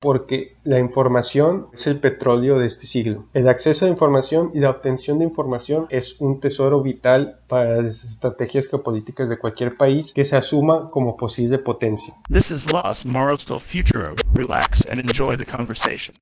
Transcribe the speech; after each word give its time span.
porque 0.00 0.56
la 0.64 0.78
información 0.78 1.66
es 1.74 1.86
el 1.86 2.00
petróleo 2.00 2.58
de 2.58 2.66
este 2.66 2.86
siglo. 2.86 3.26
El 3.34 3.48
acceso 3.48 3.84
a 3.84 3.88
información 3.88 4.50
y 4.54 4.60
la 4.60 4.70
obtención 4.70 5.18
de 5.18 5.26
información 5.26 5.86
es 5.90 6.16
un 6.20 6.40
tesoro 6.40 6.80
vital 6.80 7.40
para 7.48 7.82
las 7.82 8.02
estrategias 8.02 8.66
geopolíticas 8.66 9.28
de 9.28 9.38
cualquier 9.38 9.76
país 9.76 10.14
que 10.14 10.24
se 10.24 10.36
asuma 10.36 10.90
como 10.90 11.18
posible 11.18 11.58
potencia. 11.58 12.14
This 12.32 12.50
is 12.50 12.72
Lost 12.72 13.04
Future. 13.60 14.14
Relax 14.32 14.86
and 14.90 14.98
enjoy 14.98 15.36
the 15.36 15.44
conversation. 15.44 16.14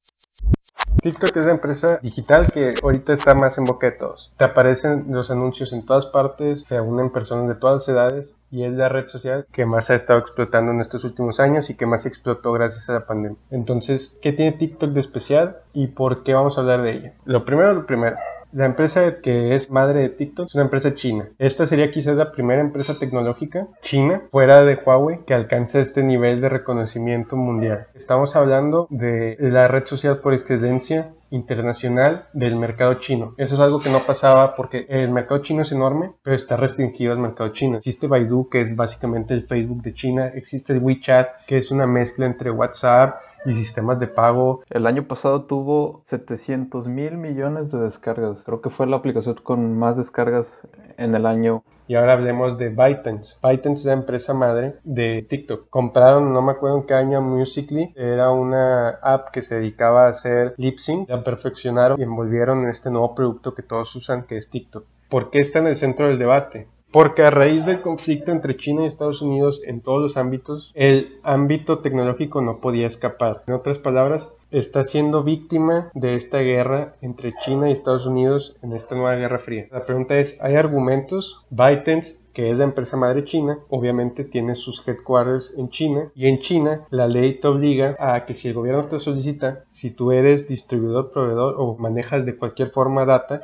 TikTok 1.00 1.36
es 1.36 1.46
la 1.46 1.52
empresa 1.52 1.98
digital 2.02 2.50
que 2.50 2.74
ahorita 2.82 3.12
está 3.12 3.34
más 3.34 3.56
en 3.58 3.64
boca 3.64 3.86
de 3.86 3.92
todos. 3.92 4.32
Te 4.36 4.44
aparecen 4.44 5.06
los 5.10 5.30
anuncios 5.30 5.72
en 5.72 5.86
todas 5.86 6.06
partes, 6.06 6.62
se 6.64 6.80
unen 6.80 7.10
personas 7.10 7.48
de 7.48 7.54
todas 7.54 7.88
edades 7.88 8.36
y 8.50 8.64
es 8.64 8.72
la 8.72 8.88
red 8.88 9.06
social 9.06 9.46
que 9.52 9.64
más 9.64 9.90
ha 9.90 9.94
estado 9.94 10.18
explotando 10.18 10.72
en 10.72 10.80
estos 10.80 11.04
últimos 11.04 11.38
años 11.38 11.70
y 11.70 11.76
que 11.76 11.86
más 11.86 12.04
explotó 12.04 12.52
gracias 12.52 12.90
a 12.90 12.94
la 12.94 13.06
pandemia. 13.06 13.38
Entonces, 13.50 14.18
¿qué 14.20 14.32
tiene 14.32 14.56
TikTok 14.56 14.90
de 14.90 15.00
especial 15.00 15.58
y 15.72 15.88
por 15.88 16.24
qué 16.24 16.34
vamos 16.34 16.58
a 16.58 16.62
hablar 16.62 16.82
de 16.82 16.92
ella? 16.92 17.14
Lo 17.24 17.44
primero, 17.44 17.74
lo 17.74 17.86
primero. 17.86 18.16
La 18.52 18.64
empresa 18.64 19.20
que 19.20 19.54
es 19.54 19.70
madre 19.70 20.00
de 20.00 20.08
TikTok 20.08 20.46
es 20.46 20.54
una 20.54 20.64
empresa 20.64 20.94
china. 20.94 21.28
Esta 21.38 21.66
sería 21.66 21.90
quizás 21.90 22.16
la 22.16 22.32
primera 22.32 22.62
empresa 22.62 22.98
tecnológica 22.98 23.68
china 23.82 24.22
fuera 24.30 24.64
de 24.64 24.74
Huawei 24.76 25.24
que 25.26 25.34
alcanza 25.34 25.80
este 25.80 26.02
nivel 26.02 26.40
de 26.40 26.48
reconocimiento 26.48 27.36
mundial. 27.36 27.88
Estamos 27.94 28.36
hablando 28.36 28.86
de 28.88 29.36
la 29.38 29.68
red 29.68 29.84
social 29.84 30.20
por 30.20 30.32
excelencia 30.32 31.12
internacional 31.30 32.26
del 32.32 32.56
mercado 32.56 32.94
chino. 32.94 33.34
Eso 33.36 33.54
es 33.54 33.60
algo 33.60 33.80
que 33.80 33.90
no 33.90 34.00
pasaba 34.00 34.54
porque 34.54 34.86
el 34.88 35.10
mercado 35.10 35.42
chino 35.42 35.60
es 35.60 35.72
enorme, 35.72 36.12
pero 36.22 36.34
está 36.34 36.56
restringido 36.56 37.12
al 37.12 37.18
mercado 37.18 37.50
chino. 37.50 37.76
Existe 37.78 38.06
Baidu, 38.06 38.48
que 38.48 38.62
es 38.62 38.74
básicamente 38.74 39.34
el 39.34 39.42
Facebook 39.42 39.82
de 39.82 39.92
China. 39.92 40.28
Existe 40.28 40.78
WeChat, 40.78 41.44
que 41.46 41.58
es 41.58 41.70
una 41.70 41.86
mezcla 41.86 42.24
entre 42.24 42.50
WhatsApp 42.50 43.20
y 43.44 43.54
sistemas 43.54 43.98
de 43.98 44.06
pago. 44.06 44.62
El 44.70 44.86
año 44.86 45.06
pasado 45.06 45.44
tuvo 45.44 46.02
700 46.06 46.88
mil 46.88 47.16
millones 47.16 47.70
de 47.70 47.78
descargas. 47.78 48.44
Creo 48.44 48.60
que 48.60 48.70
fue 48.70 48.86
la 48.86 48.96
aplicación 48.96 49.36
con 49.42 49.78
más 49.78 49.96
descargas 49.96 50.66
en 50.96 51.14
el 51.14 51.26
año. 51.26 51.62
Y 51.86 51.94
ahora 51.94 52.12
hablemos 52.12 52.58
de 52.58 52.68
ByteDance. 52.68 53.38
ByteDance 53.42 53.80
es 53.80 53.86
la 53.86 53.92
empresa 53.92 54.34
madre 54.34 54.76
de 54.84 55.26
TikTok. 55.28 55.70
Compraron, 55.70 56.34
no 56.34 56.42
me 56.42 56.52
acuerdo 56.52 56.78
en 56.78 56.86
qué 56.86 56.94
año, 56.94 57.22
Musical.ly. 57.22 57.94
Era 57.96 58.30
una 58.30 58.90
app 59.02 59.30
que 59.30 59.40
se 59.40 59.56
dedicaba 59.56 60.06
a 60.06 60.10
hacer 60.10 60.54
lip 60.58 60.78
sync. 60.78 61.08
La 61.08 61.24
perfeccionaron 61.24 61.98
y 61.98 62.02
envolvieron 62.02 62.64
en 62.64 62.70
este 62.70 62.90
nuevo 62.90 63.14
producto 63.14 63.54
que 63.54 63.62
todos 63.62 63.94
usan, 63.96 64.24
que 64.24 64.36
es 64.36 64.50
TikTok. 64.50 64.84
¿Por 65.08 65.30
qué 65.30 65.40
está 65.40 65.60
en 65.60 65.68
el 65.68 65.76
centro 65.78 66.08
del 66.08 66.18
debate? 66.18 66.68
Porque 66.90 67.22
a 67.22 67.30
raíz 67.30 67.66
del 67.66 67.82
conflicto 67.82 68.32
entre 68.32 68.56
China 68.56 68.82
y 68.82 68.86
Estados 68.86 69.20
Unidos 69.20 69.62
en 69.66 69.80
todos 69.82 70.00
los 70.00 70.16
ámbitos, 70.16 70.70
el 70.74 71.18
ámbito 71.22 71.80
tecnológico 71.80 72.40
no 72.40 72.60
podía 72.60 72.86
escapar. 72.86 73.42
En 73.46 73.54
otras 73.54 73.78
palabras, 73.78 74.32
está 74.50 74.84
siendo 74.84 75.22
víctima 75.22 75.90
de 75.94 76.14
esta 76.14 76.38
guerra 76.38 76.94
entre 77.02 77.34
China 77.44 77.68
y 77.68 77.72
Estados 77.72 78.06
Unidos 78.06 78.56
en 78.62 78.72
esta 78.72 78.94
nueva 78.94 79.16
guerra 79.16 79.38
fría. 79.38 79.66
La 79.70 79.84
pregunta 79.84 80.18
es, 80.18 80.40
¿hay 80.40 80.56
argumentos? 80.56 81.44
ByteDance 81.50 82.20
que 82.38 82.52
es 82.52 82.58
la 82.58 82.62
empresa 82.62 82.96
madre 82.96 83.24
china, 83.24 83.58
obviamente 83.68 84.22
tiene 84.22 84.54
sus 84.54 84.86
headquarters 84.86 85.54
en 85.56 85.70
China 85.70 86.12
y 86.14 86.28
en 86.28 86.38
China 86.38 86.86
la 86.88 87.08
ley 87.08 87.40
te 87.40 87.48
obliga 87.48 87.96
a 87.98 88.26
que 88.26 88.34
si 88.34 88.46
el 88.46 88.54
gobierno 88.54 88.84
te 88.84 89.00
solicita, 89.00 89.64
si 89.70 89.90
tú 89.90 90.12
eres 90.12 90.46
distribuidor, 90.46 91.10
proveedor 91.10 91.56
o 91.58 91.76
manejas 91.78 92.24
de 92.24 92.36
cualquier 92.36 92.68
forma 92.68 93.04
data, 93.04 93.42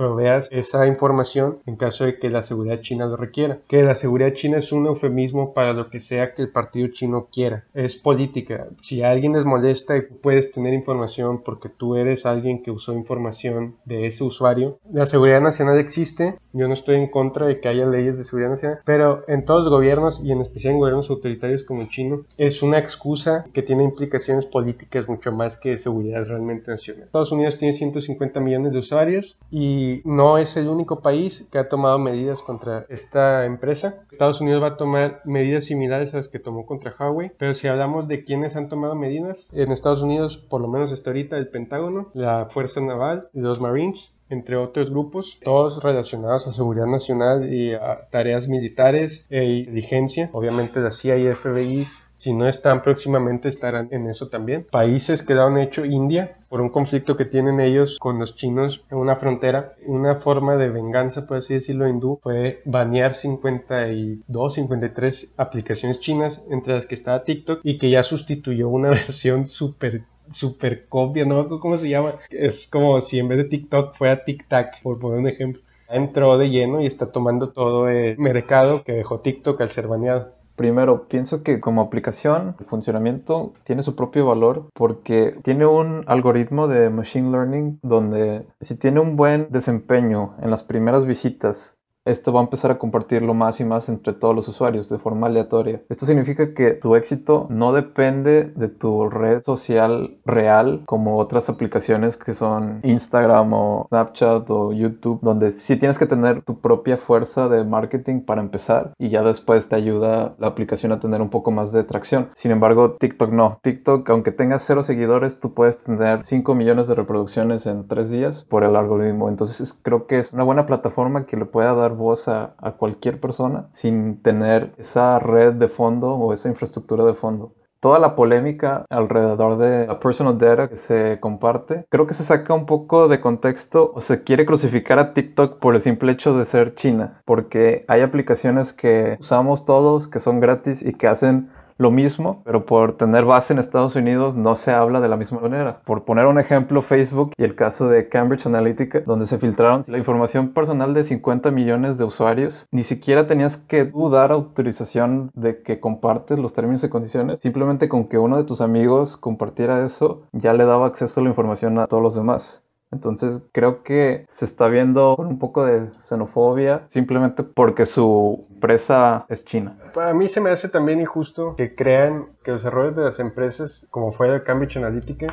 proveas 0.00 0.48
esa 0.50 0.86
información 0.86 1.58
en 1.66 1.76
caso 1.76 2.06
de 2.06 2.18
que 2.18 2.30
la 2.30 2.40
seguridad 2.40 2.80
china 2.80 3.04
lo 3.04 3.18
requiera. 3.18 3.58
Que 3.68 3.82
la 3.82 3.94
seguridad 3.94 4.32
china 4.32 4.56
es 4.56 4.72
un 4.72 4.86
eufemismo 4.86 5.52
para 5.52 5.74
lo 5.74 5.90
que 5.90 6.00
sea 6.00 6.34
que 6.34 6.40
el 6.40 6.48
partido 6.48 6.88
chino 6.88 7.28
quiera. 7.30 7.64
Es 7.74 7.98
política. 7.98 8.68
Si 8.80 9.02
a 9.02 9.10
alguien 9.10 9.34
les 9.34 9.44
molesta 9.44 9.98
y 9.98 10.00
puedes 10.00 10.52
tener 10.52 10.72
información 10.72 11.42
porque 11.44 11.68
tú 11.68 11.96
eres 11.96 12.24
alguien 12.24 12.62
que 12.62 12.70
usó 12.70 12.94
información 12.94 13.76
de 13.84 14.06
ese 14.06 14.24
usuario, 14.24 14.78
la 14.90 15.04
seguridad 15.04 15.42
nacional 15.42 15.76
existe. 15.76 16.38
Yo 16.54 16.66
no 16.66 16.72
estoy 16.72 16.96
en 16.96 17.08
contra 17.08 17.46
de 17.46 17.60
que 17.60 17.68
haya 17.68 17.84
leyes 17.84 18.16
de 18.16 18.24
seguridad 18.24 18.50
nacional, 18.50 18.78
pero 18.86 19.22
en 19.28 19.44
todos 19.44 19.64
los 19.64 19.70
gobiernos 19.70 20.22
y 20.24 20.32
en 20.32 20.40
especial 20.40 20.72
en 20.72 20.80
gobiernos 20.80 21.10
autoritarios 21.10 21.62
como 21.62 21.82
el 21.82 21.90
chino, 21.90 22.24
es 22.38 22.62
una 22.62 22.78
excusa 22.78 23.44
que 23.52 23.62
tiene 23.62 23.84
implicaciones 23.84 24.46
políticas 24.46 25.06
mucho 25.08 25.30
más 25.30 25.58
que 25.58 25.76
seguridad 25.76 26.24
realmente 26.24 26.70
nacional. 26.70 27.04
Estados 27.04 27.32
Unidos 27.32 27.58
tiene 27.58 27.74
150 27.74 28.40
millones 28.40 28.72
de 28.72 28.78
usuarios 28.78 29.38
y 29.50 29.89
no 30.04 30.38
es 30.38 30.56
el 30.56 30.68
único 30.68 31.00
país 31.00 31.48
que 31.50 31.58
ha 31.58 31.68
tomado 31.68 31.98
medidas 31.98 32.42
contra 32.42 32.86
esta 32.88 33.44
empresa. 33.44 34.04
Estados 34.10 34.40
Unidos 34.40 34.62
va 34.62 34.68
a 34.68 34.76
tomar 34.76 35.20
medidas 35.24 35.64
similares 35.64 36.14
a 36.14 36.18
las 36.18 36.28
que 36.28 36.38
tomó 36.38 36.66
contra 36.66 36.92
Huawei, 36.98 37.32
pero 37.38 37.54
si 37.54 37.68
hablamos 37.68 38.08
de 38.08 38.24
quienes 38.24 38.56
han 38.56 38.68
tomado 38.68 38.94
medidas, 38.94 39.50
en 39.52 39.72
Estados 39.72 40.02
Unidos, 40.02 40.36
por 40.36 40.60
lo 40.60 40.68
menos 40.68 40.92
hasta 40.92 41.10
ahorita, 41.10 41.36
el 41.36 41.48
Pentágono, 41.48 42.10
la 42.14 42.46
Fuerza 42.46 42.80
Naval 42.80 43.28
los 43.32 43.60
Marines, 43.60 44.16
entre 44.28 44.56
otros 44.56 44.90
grupos, 44.90 45.40
todos 45.42 45.82
relacionados 45.82 46.46
a 46.46 46.52
seguridad 46.52 46.86
nacional 46.86 47.52
y 47.52 47.74
a 47.74 48.08
tareas 48.10 48.48
militares 48.48 49.26
e 49.30 49.44
inteligencia. 49.44 50.30
Obviamente 50.32 50.80
la 50.80 50.92
CIA 50.92 51.18
y 51.18 51.34
FBI 51.34 51.88
si 52.20 52.34
no 52.34 52.46
están 52.46 52.82
próximamente 52.82 53.48
estarán 53.48 53.88
en 53.92 54.06
eso 54.06 54.28
también. 54.28 54.66
Países 54.70 55.22
que 55.22 55.32
han 55.32 55.56
hecho 55.56 55.86
India 55.86 56.36
por 56.50 56.60
un 56.60 56.68
conflicto 56.68 57.16
que 57.16 57.24
tienen 57.24 57.60
ellos 57.60 57.98
con 57.98 58.18
los 58.18 58.34
chinos 58.36 58.84
en 58.90 58.98
una 58.98 59.16
frontera. 59.16 59.72
Una 59.86 60.16
forma 60.16 60.56
de 60.56 60.68
venganza, 60.68 61.26
por 61.26 61.38
así 61.38 61.54
decirlo, 61.54 61.88
hindú 61.88 62.20
fue 62.22 62.60
banear 62.66 63.14
52, 63.14 64.54
53 64.54 65.34
aplicaciones 65.38 65.98
chinas, 66.00 66.44
entre 66.50 66.74
las 66.74 66.84
que 66.84 66.94
estaba 66.94 67.24
TikTok, 67.24 67.60
y 67.64 67.78
que 67.78 67.88
ya 67.88 68.02
sustituyó 68.02 68.68
una 68.68 68.90
versión 69.00 69.46
súper 69.46 70.02
super 70.32 70.86
copia, 70.88 71.24
no 71.24 71.48
cómo 71.58 71.78
se 71.78 71.88
llama. 71.88 72.16
Es 72.28 72.68
como 72.68 73.00
si 73.00 73.18
en 73.18 73.28
vez 73.28 73.38
de 73.38 73.44
TikTok 73.44 73.94
fuera 73.94 74.24
TikTok, 74.24 74.82
por 74.82 74.98
poner 74.98 75.20
un 75.20 75.28
ejemplo. 75.28 75.62
Entró 75.88 76.36
de 76.36 76.50
lleno 76.50 76.82
y 76.82 76.86
está 76.86 77.10
tomando 77.10 77.48
todo 77.48 77.88
el 77.88 78.18
mercado 78.18 78.84
que 78.84 78.92
dejó 78.92 79.20
TikTok 79.20 79.58
al 79.62 79.70
ser 79.70 79.88
baneado. 79.88 80.39
Primero, 80.60 81.08
pienso 81.08 81.42
que 81.42 81.58
como 81.58 81.80
aplicación, 81.80 82.54
el 82.60 82.66
funcionamiento 82.66 83.54
tiene 83.64 83.82
su 83.82 83.96
propio 83.96 84.26
valor 84.26 84.66
porque 84.74 85.34
tiene 85.42 85.64
un 85.64 86.04
algoritmo 86.06 86.68
de 86.68 86.90
machine 86.90 87.30
learning 87.30 87.78
donde 87.82 88.46
si 88.60 88.76
tiene 88.76 89.00
un 89.00 89.16
buen 89.16 89.46
desempeño 89.48 90.34
en 90.42 90.50
las 90.50 90.62
primeras 90.62 91.06
visitas 91.06 91.78
esto 92.04 92.32
va 92.32 92.40
a 92.40 92.44
empezar 92.44 92.70
a 92.70 92.78
compartirlo 92.78 93.34
más 93.34 93.60
y 93.60 93.64
más 93.64 93.88
entre 93.88 94.14
todos 94.14 94.34
los 94.34 94.48
usuarios 94.48 94.88
de 94.88 94.98
forma 94.98 95.26
aleatoria. 95.26 95.82
Esto 95.88 96.06
significa 96.06 96.54
que 96.54 96.72
tu 96.72 96.96
éxito 96.96 97.46
no 97.50 97.72
depende 97.72 98.44
de 98.44 98.68
tu 98.68 99.08
red 99.08 99.42
social 99.42 100.18
real 100.24 100.82
como 100.86 101.18
otras 101.18 101.48
aplicaciones 101.48 102.16
que 102.16 102.34
son 102.34 102.80
Instagram 102.82 103.52
o 103.52 103.86
Snapchat 103.88 104.48
o 104.50 104.72
YouTube, 104.72 105.20
donde 105.22 105.50
sí 105.50 105.76
tienes 105.76 105.98
que 105.98 106.06
tener 106.06 106.42
tu 106.42 106.60
propia 106.60 106.96
fuerza 106.96 107.48
de 107.48 107.64
marketing 107.64 108.20
para 108.20 108.40
empezar 108.40 108.92
y 108.98 109.10
ya 109.10 109.22
después 109.22 109.68
te 109.68 109.76
ayuda 109.76 110.34
la 110.38 110.48
aplicación 110.48 110.92
a 110.92 111.00
tener 111.00 111.20
un 111.20 111.30
poco 111.30 111.50
más 111.50 111.72
de 111.72 111.84
tracción. 111.84 112.30
Sin 112.34 112.50
embargo, 112.50 112.96
TikTok 112.98 113.30
no. 113.30 113.58
TikTok, 113.62 114.08
aunque 114.10 114.32
tengas 114.32 114.62
cero 114.62 114.82
seguidores, 114.82 115.40
tú 115.40 115.54
puedes 115.54 115.78
tener 115.82 116.24
5 116.24 116.54
millones 116.54 116.88
de 116.88 116.94
reproducciones 116.94 117.66
en 117.66 117.86
3 117.86 118.10
días 118.10 118.44
por 118.48 118.64
el 118.64 118.76
algoritmo. 118.76 119.28
Entonces 119.28 119.78
creo 119.82 120.06
que 120.06 120.18
es 120.18 120.32
una 120.32 120.44
buena 120.44 120.66
plataforma 120.66 121.26
que 121.26 121.36
le 121.36 121.44
pueda 121.44 121.74
dar 121.74 121.89
voz 121.92 122.28
a, 122.28 122.54
cualquier 122.78 123.20
persona 123.20 123.68
sin 123.72 124.22
tener 124.22 124.72
esa 124.78 125.18
red 125.18 125.54
de 125.54 125.68
fondo 125.68 126.14
o 126.14 126.32
esa 126.32 126.48
infraestructura 126.48 127.04
de 127.04 127.14
fondo. 127.14 127.54
Toda 127.80 127.98
la 127.98 128.14
polémica 128.14 128.84
alrededor 128.90 129.56
de 129.56 129.86
la 129.86 129.98
personal 130.00 130.36
data 130.36 130.68
que 130.68 130.76
se 130.76 131.18
comparte, 131.18 131.86
creo 131.88 132.06
que 132.06 132.12
se 132.12 132.24
saca 132.24 132.52
un 132.52 132.66
poco 132.66 133.08
de 133.08 133.22
contexto 133.22 133.92
o 133.94 134.02
se 134.02 134.22
quiere 134.22 134.44
crucificar 134.44 134.98
a 134.98 135.14
TikTok 135.14 135.58
por 135.60 135.74
el 135.74 135.80
simple 135.80 136.12
hecho 136.12 136.36
de 136.36 136.44
ser 136.44 136.74
China, 136.74 137.22
porque 137.24 137.86
hay 137.88 138.02
aplicaciones 138.02 138.74
que 138.74 139.16
usamos 139.18 139.64
todos 139.64 140.08
que 140.08 140.20
son 140.20 140.40
gratis 140.40 140.82
y 140.82 140.92
que 140.92 141.08
hacen 141.08 141.48
lo 141.80 141.90
mismo, 141.90 142.42
pero 142.44 142.66
por 142.66 142.98
tener 142.98 143.24
base 143.24 143.54
en 143.54 143.58
Estados 143.58 143.96
Unidos 143.96 144.36
no 144.36 144.54
se 144.54 144.70
habla 144.70 145.00
de 145.00 145.08
la 145.08 145.16
misma 145.16 145.40
manera. 145.40 145.80
Por 145.86 146.04
poner 146.04 146.26
un 146.26 146.38
ejemplo, 146.38 146.82
Facebook 146.82 147.32
y 147.38 147.44
el 147.44 147.54
caso 147.54 147.88
de 147.88 148.10
Cambridge 148.10 148.44
Analytica, 148.44 149.00
donde 149.00 149.24
se 149.24 149.38
filtraron 149.38 149.82
la 149.86 149.96
información 149.96 150.50
personal 150.50 150.92
de 150.92 151.04
50 151.04 151.50
millones 151.50 151.96
de 151.96 152.04
usuarios, 152.04 152.66
ni 152.70 152.82
siquiera 152.82 153.26
tenías 153.26 153.56
que 153.56 153.86
dudar 153.86 154.30
autorización 154.30 155.30
de 155.32 155.62
que 155.62 155.80
compartes 155.80 156.38
los 156.38 156.52
términos 156.52 156.84
y 156.84 156.90
condiciones, 156.90 157.40
simplemente 157.40 157.88
con 157.88 158.08
que 158.08 158.18
uno 158.18 158.36
de 158.36 158.44
tus 158.44 158.60
amigos 158.60 159.16
compartiera 159.16 159.82
eso, 159.82 160.24
ya 160.32 160.52
le 160.52 160.66
daba 160.66 160.86
acceso 160.86 161.20
a 161.20 161.22
la 161.22 161.30
información 161.30 161.78
a 161.78 161.86
todos 161.86 162.02
los 162.02 162.14
demás. 162.14 162.62
Entonces 162.92 163.42
creo 163.52 163.82
que 163.82 164.26
se 164.28 164.44
está 164.44 164.66
viendo 164.68 165.14
con 165.16 165.26
un 165.26 165.38
poco 165.38 165.64
de 165.64 165.90
xenofobia 166.00 166.86
simplemente 166.90 167.44
porque 167.44 167.86
su 167.86 168.46
empresa 168.50 169.26
es 169.28 169.44
China. 169.44 169.78
Para 169.94 170.12
mí 170.12 170.28
se 170.28 170.40
me 170.40 170.50
hace 170.50 170.68
también 170.68 171.00
injusto 171.00 171.54
que 171.56 171.74
crean 171.74 172.26
que 172.42 172.50
los 172.50 172.64
errores 172.64 172.96
de 172.96 173.02
las 173.02 173.20
empresas, 173.20 173.86
como 173.90 174.12
fue 174.12 174.34
el 174.34 174.42
Cambridge 174.42 174.76
Analytica, 174.76 175.28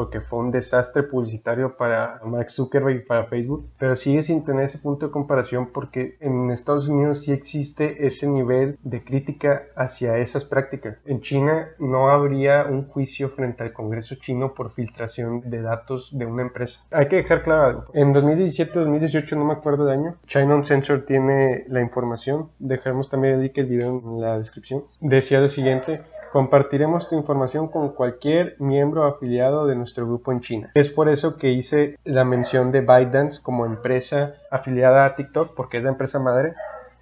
porque 0.00 0.22
fue 0.22 0.38
un 0.38 0.50
desastre 0.50 1.02
publicitario 1.02 1.76
para 1.76 2.22
Mark 2.24 2.48
Zuckerberg 2.48 2.96
y 2.96 3.04
para 3.04 3.26
Facebook, 3.26 3.68
pero 3.78 3.94
sigue 3.96 4.22
sin 4.22 4.46
tener 4.46 4.64
ese 4.64 4.78
punto 4.78 5.04
de 5.04 5.12
comparación 5.12 5.72
porque 5.74 6.16
en 6.20 6.50
Estados 6.50 6.88
Unidos 6.88 7.22
sí 7.22 7.32
existe 7.32 8.06
ese 8.06 8.26
nivel 8.26 8.78
de 8.82 9.04
crítica 9.04 9.64
hacia 9.76 10.16
esas 10.16 10.46
prácticas. 10.46 10.96
En 11.04 11.20
China 11.20 11.68
no 11.78 12.08
habría 12.08 12.64
un 12.64 12.88
juicio 12.88 13.28
frente 13.28 13.62
al 13.62 13.74
Congreso 13.74 14.14
chino 14.14 14.54
por 14.54 14.72
filtración 14.72 15.42
de 15.50 15.60
datos 15.60 16.16
de 16.16 16.24
una 16.24 16.40
empresa. 16.40 16.80
Hay 16.92 17.08
que 17.08 17.16
dejar 17.16 17.42
claro 17.42 17.66
algo. 17.66 17.84
En 17.92 18.14
2017-2018, 18.14 19.36
no 19.36 19.44
me 19.44 19.52
acuerdo 19.52 19.84
de 19.84 19.92
año, 19.92 20.16
China 20.26 20.54
Uncensor 20.54 21.04
tiene 21.04 21.66
la 21.68 21.82
información. 21.82 22.48
Dejaremos 22.58 23.10
también 23.10 23.34
el 23.34 23.42
link 23.42 23.58
el 23.58 23.66
video 23.66 24.00
en 24.02 24.18
la 24.18 24.38
descripción. 24.38 24.84
Decía 24.98 25.42
lo 25.42 25.50
siguiente. 25.50 26.00
Compartiremos 26.32 27.08
tu 27.08 27.16
información 27.16 27.66
con 27.66 27.88
cualquier 27.88 28.54
miembro 28.60 29.04
afiliado 29.04 29.66
de 29.66 29.74
nuestro 29.74 30.06
grupo 30.06 30.30
en 30.30 30.40
China. 30.40 30.70
Es 30.74 30.90
por 30.90 31.08
eso 31.08 31.36
que 31.36 31.50
hice 31.50 31.98
la 32.04 32.24
mención 32.24 32.70
de 32.70 32.82
ByteDance 32.82 33.42
como 33.42 33.66
empresa 33.66 34.34
afiliada 34.48 35.04
a 35.04 35.16
TikTok, 35.16 35.54
porque 35.56 35.78
es 35.78 35.82
la 35.82 35.90
empresa 35.90 36.20
madre. 36.20 36.54